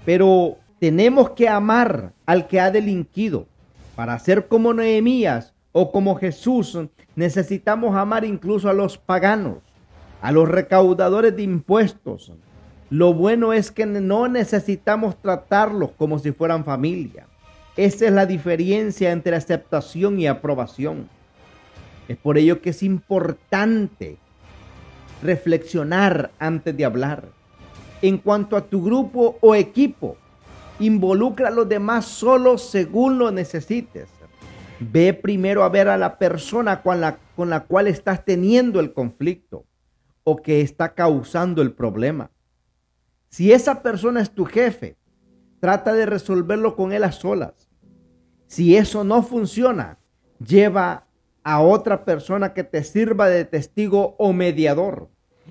pero 0.05 0.57
tenemos 0.79 1.29
que 1.29 1.47
amar 1.47 2.11
al 2.25 2.47
que 2.47 2.59
ha 2.59 2.71
delinquido. 2.71 3.47
Para 3.95 4.19
ser 4.19 4.49
como 4.49 4.73
Nehemías 4.73 5.53
o 5.71 5.89
como 5.91 6.15
Jesús, 6.15 6.77
necesitamos 7.15 7.95
amar 7.95 8.25
incluso 8.25 8.69
a 8.69 8.73
los 8.73 8.97
paganos, 8.97 9.59
a 10.21 10.33
los 10.33 10.49
recaudadores 10.49 11.35
de 11.37 11.43
impuestos. 11.43 12.33
Lo 12.89 13.13
bueno 13.13 13.53
es 13.53 13.71
que 13.71 13.85
no 13.85 14.27
necesitamos 14.27 15.21
tratarlos 15.21 15.91
como 15.97 16.19
si 16.19 16.33
fueran 16.33 16.65
familia. 16.65 17.27
Esa 17.77 18.07
es 18.07 18.11
la 18.11 18.25
diferencia 18.25 19.13
entre 19.13 19.37
aceptación 19.37 20.19
y 20.19 20.27
aprobación. 20.27 21.07
Es 22.09 22.17
por 22.17 22.37
ello 22.37 22.61
que 22.61 22.71
es 22.71 22.83
importante 22.83 24.17
reflexionar 25.23 26.31
antes 26.39 26.75
de 26.75 26.83
hablar. 26.83 27.42
En 28.03 28.19
cuanto 28.19 28.55
a 28.55 28.61
tu 28.61 28.83
grupo 28.83 29.39
o 29.41 29.55
equipo, 29.55 30.17
involucra 30.79 31.47
a 31.47 31.51
los 31.51 31.67
demás 31.67 32.05
solo 32.05 32.59
según 32.59 33.17
lo 33.17 33.31
necesites. 33.31 34.07
Ve 34.79 35.15
primero 35.15 35.63
a 35.63 35.69
ver 35.69 35.87
a 35.87 35.97
la 35.97 36.19
persona 36.19 36.83
con 36.83 37.01
la, 37.01 37.17
con 37.35 37.49
la 37.49 37.61
cual 37.61 37.87
estás 37.87 38.23
teniendo 38.23 38.79
el 38.79 38.93
conflicto 38.93 39.65
o 40.23 40.35
que 40.35 40.61
está 40.61 40.93
causando 40.93 41.63
el 41.63 41.71
problema. 41.71 42.29
Si 43.29 43.51
esa 43.51 43.81
persona 43.81 44.21
es 44.21 44.29
tu 44.29 44.45
jefe, 44.45 44.97
Trata 45.63 45.93
de 45.93 46.05
resolverlo 46.05 46.75
con 46.75 46.91
él 46.91 47.05
a 47.05 47.13
solas. 47.13 47.69
Si 48.47 48.75
eso 48.75 49.05
no 49.05 49.23
funciona, 49.23 49.97
lleva 50.45 51.07
a 51.41 51.61
otra 51.61 52.03
persona 52.03 52.53
que 52.53 52.65
te 52.65 52.83
sirva 52.83 53.29
de 53.29 53.45
testigo 53.45 54.17
o 54.19 54.33
mediador. 54.33 55.07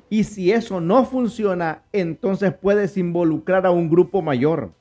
Y 0.09 0.25
si 0.25 0.53
eso 0.53 0.81
no 0.81 1.05
funciona, 1.05 1.83
entonces 1.93 2.53
puedes 2.53 2.97
involucrar 2.97 3.67
a 3.67 3.71
un 3.71 3.89
grupo 3.89 4.23
mayor. 4.23 4.73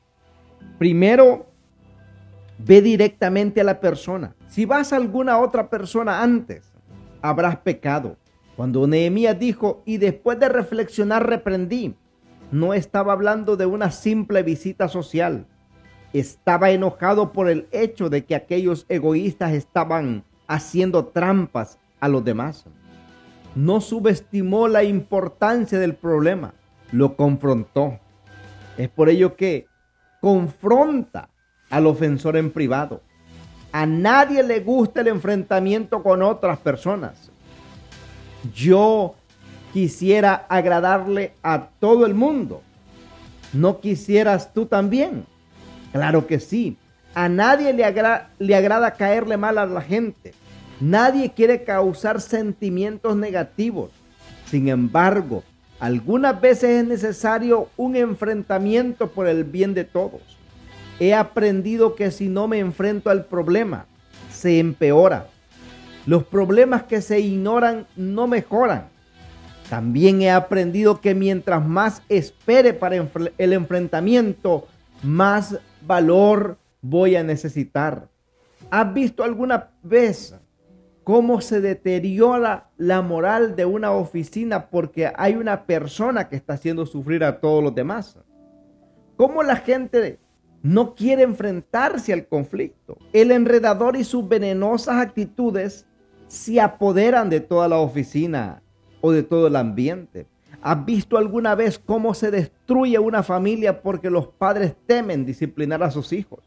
Primero, 0.77 1.47
ve 2.57 2.81
directamente 2.81 3.61
a 3.61 3.63
la 3.63 3.79
persona. 3.79 4.35
Si 4.47 4.65
vas 4.65 4.91
a 4.91 4.97
alguna 4.97 5.39
otra 5.39 5.69
persona 5.69 6.21
antes, 6.21 6.73
habrás 7.21 7.57
pecado. 7.57 8.17
Cuando 8.55 8.85
Nehemías 8.87 9.39
dijo, 9.39 9.81
y 9.85 9.97
después 9.97 10.39
de 10.39 10.49
reflexionar 10.49 11.27
reprendí, 11.27 11.95
no 12.51 12.73
estaba 12.73 13.13
hablando 13.13 13.55
de 13.55 13.65
una 13.65 13.91
simple 13.91 14.43
visita 14.43 14.89
social. 14.89 15.47
Estaba 16.13 16.71
enojado 16.71 17.31
por 17.31 17.49
el 17.49 17.67
hecho 17.71 18.09
de 18.09 18.25
que 18.25 18.35
aquellos 18.35 18.85
egoístas 18.89 19.53
estaban 19.53 20.25
haciendo 20.47 21.05
trampas 21.05 21.79
a 22.01 22.09
los 22.09 22.25
demás. 22.25 22.65
No 23.55 23.81
subestimó 23.81 24.67
la 24.67 24.83
importancia 24.83 25.77
del 25.79 25.95
problema, 25.95 26.53
lo 26.91 27.15
confrontó. 27.15 27.99
Es 28.77 28.89
por 28.89 29.09
ello 29.09 29.35
que 29.35 29.67
confronta 30.21 31.29
al 31.69 31.87
ofensor 31.87 32.37
en 32.37 32.51
privado. 32.51 33.01
A 33.71 33.85
nadie 33.85 34.43
le 34.43 34.59
gusta 34.59 35.01
el 35.01 35.07
enfrentamiento 35.07 36.03
con 36.03 36.21
otras 36.21 36.59
personas. 36.59 37.31
Yo 38.53 39.15
quisiera 39.73 40.45
agradarle 40.49 41.33
a 41.43 41.67
todo 41.79 42.05
el 42.05 42.13
mundo. 42.13 42.61
¿No 43.53 43.79
quisieras 43.79 44.53
tú 44.53 44.65
también? 44.65 45.25
Claro 45.91 46.27
que 46.27 46.39
sí. 46.39 46.77
A 47.13 47.27
nadie 47.27 47.73
le, 47.73 47.83
le 48.39 48.55
agrada 48.55 48.91
caerle 48.91 49.37
mal 49.37 49.57
a 49.57 49.65
la 49.65 49.81
gente. 49.81 50.33
Nadie 50.81 51.31
quiere 51.31 51.63
causar 51.63 52.19
sentimientos 52.19 53.15
negativos. 53.15 53.91
Sin 54.47 54.67
embargo, 54.67 55.43
algunas 55.79 56.41
veces 56.41 56.81
es 56.81 56.87
necesario 56.87 57.69
un 57.77 57.95
enfrentamiento 57.95 59.11
por 59.11 59.27
el 59.27 59.43
bien 59.43 59.75
de 59.75 59.83
todos. 59.83 60.21
He 60.99 61.13
aprendido 61.13 61.93
que 61.93 62.09
si 62.09 62.29
no 62.29 62.47
me 62.47 62.57
enfrento 62.57 63.11
al 63.11 63.25
problema, 63.25 63.85
se 64.31 64.57
empeora. 64.57 65.27
Los 66.07 66.23
problemas 66.23 66.83
que 66.83 67.01
se 67.01 67.19
ignoran 67.19 67.85
no 67.95 68.25
mejoran. 68.25 68.87
También 69.69 70.23
he 70.23 70.31
aprendido 70.31 70.99
que 70.99 71.13
mientras 71.13 71.63
más 71.63 72.01
espere 72.09 72.73
para 72.73 72.95
el 73.37 73.53
enfrentamiento, 73.53 74.67
más 75.03 75.59
valor 75.85 76.57
voy 76.81 77.15
a 77.15 77.23
necesitar. 77.23 78.07
¿Has 78.71 78.93
visto 78.93 79.23
alguna 79.23 79.69
vez 79.83 80.35
cómo 81.03 81.41
se 81.41 81.61
deteriora 81.61 82.69
la 82.77 83.01
moral 83.01 83.55
de 83.55 83.65
una 83.65 83.91
oficina 83.91 84.69
porque 84.69 85.11
hay 85.15 85.35
una 85.35 85.65
persona 85.65 86.29
que 86.29 86.35
está 86.35 86.53
haciendo 86.53 86.85
sufrir 86.85 87.23
a 87.23 87.39
todos 87.39 87.63
los 87.63 87.75
demás? 87.75 88.17
¿Cómo 89.17 89.43
la 89.43 89.55
gente 89.55 90.19
no 90.61 90.95
quiere 90.95 91.23
enfrentarse 91.23 92.13
al 92.13 92.27
conflicto? 92.27 92.97
El 93.13 93.31
enredador 93.31 93.95
y 93.95 94.03
sus 94.03 94.27
venenosas 94.27 94.97
actitudes 94.97 95.85
se 96.27 96.61
apoderan 96.61 97.29
de 97.29 97.41
toda 97.41 97.67
la 97.67 97.77
oficina 97.77 98.61
o 99.01 99.11
de 99.11 99.23
todo 99.23 99.47
el 99.47 99.55
ambiente. 99.55 100.27
¿Has 100.61 100.85
visto 100.85 101.17
alguna 101.17 101.55
vez 101.55 101.79
cómo 101.79 102.13
se 102.13 102.29
destruye 102.29 102.99
una 102.99 103.23
familia 103.23 103.81
porque 103.81 104.09
los 104.09 104.27
padres 104.27 104.75
temen 104.85 105.25
disciplinar 105.25 105.81
a 105.81 105.91
sus 105.91 106.13
hijos? 106.13 106.39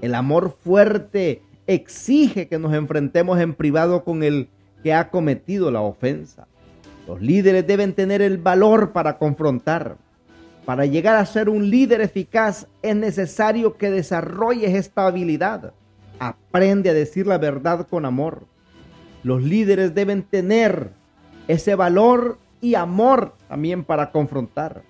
El 0.00 0.14
amor 0.14 0.56
fuerte 0.58 1.42
exige 1.70 2.48
que 2.48 2.58
nos 2.58 2.74
enfrentemos 2.74 3.38
en 3.38 3.54
privado 3.54 4.02
con 4.02 4.24
el 4.24 4.48
que 4.82 4.92
ha 4.92 5.08
cometido 5.10 5.70
la 5.70 5.80
ofensa. 5.80 6.48
Los 7.06 7.20
líderes 7.20 7.64
deben 7.66 7.92
tener 7.92 8.22
el 8.22 8.38
valor 8.38 8.92
para 8.92 9.18
confrontar. 9.18 9.96
Para 10.64 10.84
llegar 10.86 11.16
a 11.16 11.26
ser 11.26 11.48
un 11.48 11.70
líder 11.70 12.00
eficaz 12.00 12.66
es 12.82 12.96
necesario 12.96 13.76
que 13.76 13.90
desarrolles 13.90 14.74
esta 14.74 15.06
habilidad. 15.06 15.72
Aprende 16.18 16.90
a 16.90 16.94
decir 16.94 17.26
la 17.26 17.38
verdad 17.38 17.86
con 17.88 18.04
amor. 18.04 18.46
Los 19.22 19.42
líderes 19.42 19.94
deben 19.94 20.24
tener 20.24 20.90
ese 21.46 21.76
valor 21.76 22.38
y 22.60 22.74
amor 22.74 23.34
también 23.48 23.84
para 23.84 24.10
confrontar. 24.10 24.82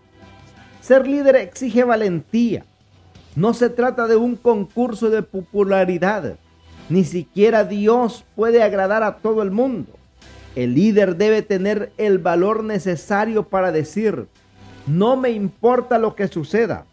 Ser 0.80 1.06
líder 1.06 1.36
exige 1.36 1.84
valentía. 1.84 2.64
No 3.36 3.52
se 3.52 3.68
trata 3.68 4.06
de 4.06 4.16
un 4.16 4.36
concurso 4.36 5.10
de 5.10 5.22
popularidad. 5.22 6.36
Ni 6.90 7.04
siquiera 7.04 7.64
Dios 7.64 8.24
puede 8.34 8.64
agradar 8.64 9.04
a 9.04 9.18
todo 9.18 9.42
el 9.42 9.52
mundo. 9.52 9.92
El 10.56 10.74
líder 10.74 11.16
debe 11.16 11.40
tener 11.42 11.92
el 11.96 12.18
valor 12.18 12.64
necesario 12.64 13.44
para 13.44 13.70
decir, 13.70 14.26
no 14.88 15.16
me 15.16 15.30
importa 15.30 16.00
lo 16.00 16.16
que 16.16 16.26
suceda, 16.26 16.84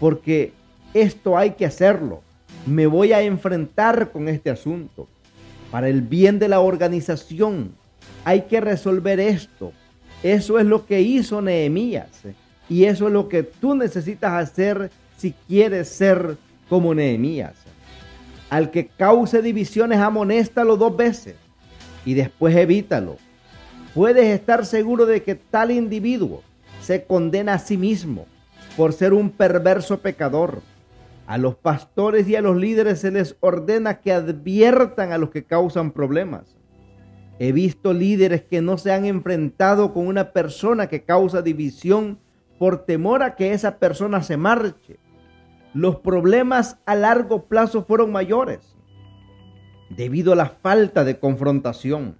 porque 0.00 0.54
esto 0.94 1.36
hay 1.36 1.50
que 1.50 1.66
hacerlo. 1.66 2.22
Me 2.64 2.86
voy 2.86 3.12
a 3.12 3.20
enfrentar 3.20 4.10
con 4.10 4.26
este 4.28 4.48
asunto. 4.48 5.06
Para 5.70 5.88
el 5.88 6.00
bien 6.00 6.38
de 6.38 6.48
la 6.48 6.60
organización 6.60 7.74
hay 8.24 8.42
que 8.42 8.60
resolver 8.60 9.20
esto. 9.20 9.72
Eso 10.22 10.58
es 10.58 10.64
lo 10.64 10.86
que 10.86 11.02
hizo 11.02 11.42
Nehemías. 11.42 12.22
Y 12.70 12.84
eso 12.84 13.06
es 13.06 13.12
lo 13.12 13.28
que 13.28 13.42
tú 13.42 13.74
necesitas 13.74 14.32
hacer 14.32 14.90
si 15.18 15.34
quieres 15.46 15.88
ser 15.88 16.38
como 16.70 16.94
Nehemías. 16.94 17.61
Al 18.52 18.70
que 18.70 18.88
cause 18.88 19.40
divisiones, 19.40 19.98
amonéstalo 19.98 20.76
dos 20.76 20.94
veces 20.94 21.36
y 22.04 22.12
después 22.12 22.54
evítalo. 22.54 23.16
Puedes 23.94 24.26
estar 24.26 24.66
seguro 24.66 25.06
de 25.06 25.22
que 25.22 25.34
tal 25.34 25.70
individuo 25.70 26.42
se 26.82 27.06
condena 27.06 27.54
a 27.54 27.58
sí 27.58 27.78
mismo 27.78 28.26
por 28.76 28.92
ser 28.92 29.14
un 29.14 29.30
perverso 29.30 30.00
pecador. 30.00 30.60
A 31.26 31.38
los 31.38 31.54
pastores 31.54 32.28
y 32.28 32.36
a 32.36 32.42
los 32.42 32.58
líderes 32.58 33.00
se 33.00 33.10
les 33.10 33.36
ordena 33.40 34.00
que 34.02 34.12
adviertan 34.12 35.12
a 35.12 35.16
los 35.16 35.30
que 35.30 35.44
causan 35.44 35.90
problemas. 35.90 36.58
He 37.38 37.52
visto 37.52 37.94
líderes 37.94 38.42
que 38.42 38.60
no 38.60 38.76
se 38.76 38.92
han 38.92 39.06
enfrentado 39.06 39.94
con 39.94 40.06
una 40.06 40.32
persona 40.32 40.88
que 40.88 41.04
causa 41.04 41.40
división 41.40 42.18
por 42.58 42.84
temor 42.84 43.22
a 43.22 43.34
que 43.34 43.54
esa 43.54 43.78
persona 43.78 44.22
se 44.22 44.36
marche 44.36 44.98
los 45.74 45.96
problemas 45.96 46.78
a 46.84 46.94
largo 46.94 47.46
plazo 47.46 47.84
fueron 47.84 48.12
mayores 48.12 48.76
debido 49.88 50.32
a 50.32 50.36
la 50.36 50.46
falta 50.46 51.04
de 51.04 51.18
confrontación. 51.18 52.18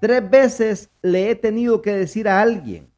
Tres 0.00 0.28
veces 0.28 0.90
le 1.00 1.30
he 1.30 1.34
tenido 1.34 1.80
que 1.82 1.92
decir 1.92 2.28
a 2.28 2.40
alguien, 2.40 2.90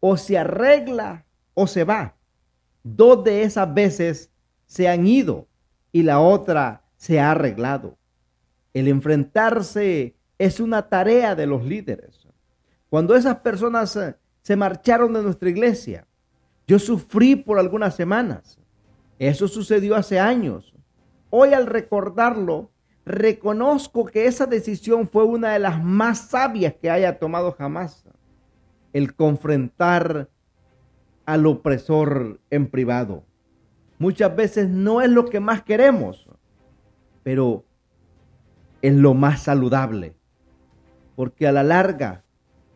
o 0.00 0.16
se 0.16 0.36
arregla 0.36 1.24
o 1.54 1.66
se 1.66 1.84
va. 1.84 2.16
Dos 2.82 3.22
de 3.24 3.42
esas 3.42 3.72
veces 3.72 4.30
se 4.66 4.88
han 4.88 5.06
ido 5.06 5.46
y 5.92 6.02
la 6.02 6.20
otra 6.20 6.82
se 6.96 7.20
ha 7.20 7.30
arreglado. 7.30 7.96
El 8.74 8.88
enfrentarse 8.88 10.16
es 10.38 10.58
una 10.58 10.88
tarea 10.88 11.34
de 11.34 11.46
los 11.46 11.64
líderes. 11.64 12.26
Cuando 12.88 13.14
esas 13.14 13.36
personas 13.36 13.98
se 14.42 14.56
marcharon 14.56 15.12
de 15.12 15.22
nuestra 15.22 15.48
iglesia, 15.48 16.06
yo 16.66 16.78
sufrí 16.78 17.36
por 17.36 17.58
algunas 17.58 17.94
semanas 17.94 18.58
eso 19.28 19.46
sucedió 19.46 19.94
hace 19.94 20.18
años. 20.18 20.74
Hoy 21.30 21.54
al 21.54 21.66
recordarlo, 21.66 22.72
reconozco 23.04 24.04
que 24.04 24.26
esa 24.26 24.46
decisión 24.46 25.08
fue 25.08 25.24
una 25.24 25.52
de 25.52 25.60
las 25.60 25.82
más 25.82 26.28
sabias 26.30 26.74
que 26.74 26.90
haya 26.90 27.20
tomado 27.20 27.52
jamás. 27.52 28.04
El 28.92 29.14
confrontar 29.14 30.28
al 31.24 31.46
opresor 31.46 32.40
en 32.50 32.66
privado. 32.66 33.22
Muchas 34.00 34.34
veces 34.34 34.68
no 34.68 35.00
es 35.00 35.08
lo 35.08 35.26
que 35.26 35.38
más 35.38 35.62
queremos, 35.62 36.28
pero 37.22 37.64
es 38.80 38.92
lo 38.92 39.14
más 39.14 39.42
saludable. 39.44 40.16
Porque 41.14 41.46
a 41.46 41.52
la 41.52 41.62
larga, 41.62 42.24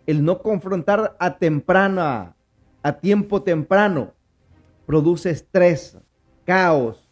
el 0.06 0.24
no 0.24 0.42
confrontar 0.42 1.16
a 1.18 1.38
temprana, 1.38 2.36
a 2.84 2.92
tiempo 3.00 3.42
temprano, 3.42 4.14
produce 4.86 5.30
estrés, 5.30 5.98
caos 6.46 7.06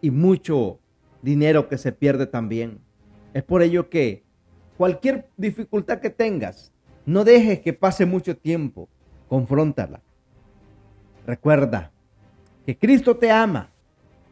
y 0.00 0.10
mucho 0.10 0.80
dinero 1.22 1.68
que 1.68 1.78
se 1.78 1.92
pierde 1.92 2.26
también. 2.26 2.80
Es 3.32 3.44
por 3.44 3.62
ello 3.62 3.88
que 3.88 4.24
cualquier 4.76 5.28
dificultad 5.36 6.00
que 6.00 6.10
tengas, 6.10 6.72
no 7.06 7.24
dejes 7.24 7.60
que 7.60 7.72
pase 7.72 8.06
mucho 8.06 8.36
tiempo, 8.36 8.88
confróntala. 9.28 10.00
Recuerda 11.26 11.92
que 12.66 12.76
Cristo 12.76 13.16
te 13.16 13.30
ama 13.30 13.70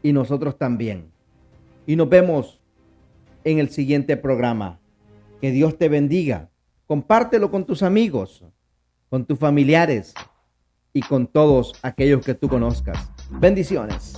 y 0.01 0.11
nosotros 0.11 0.57
también. 0.57 1.11
Y 1.85 1.95
nos 1.95 2.09
vemos 2.09 2.59
en 3.43 3.59
el 3.59 3.69
siguiente 3.69 4.17
programa. 4.17 4.79
Que 5.41 5.51
Dios 5.51 5.77
te 5.77 5.89
bendiga. 5.89 6.49
Compártelo 6.87 7.51
con 7.51 7.65
tus 7.65 7.83
amigos, 7.83 8.43
con 9.09 9.25
tus 9.25 9.37
familiares 9.37 10.13
y 10.93 11.01
con 11.01 11.27
todos 11.27 11.73
aquellos 11.81 12.23
que 12.23 12.33
tú 12.33 12.47
conozcas. 12.47 13.12
Bendiciones. 13.39 14.13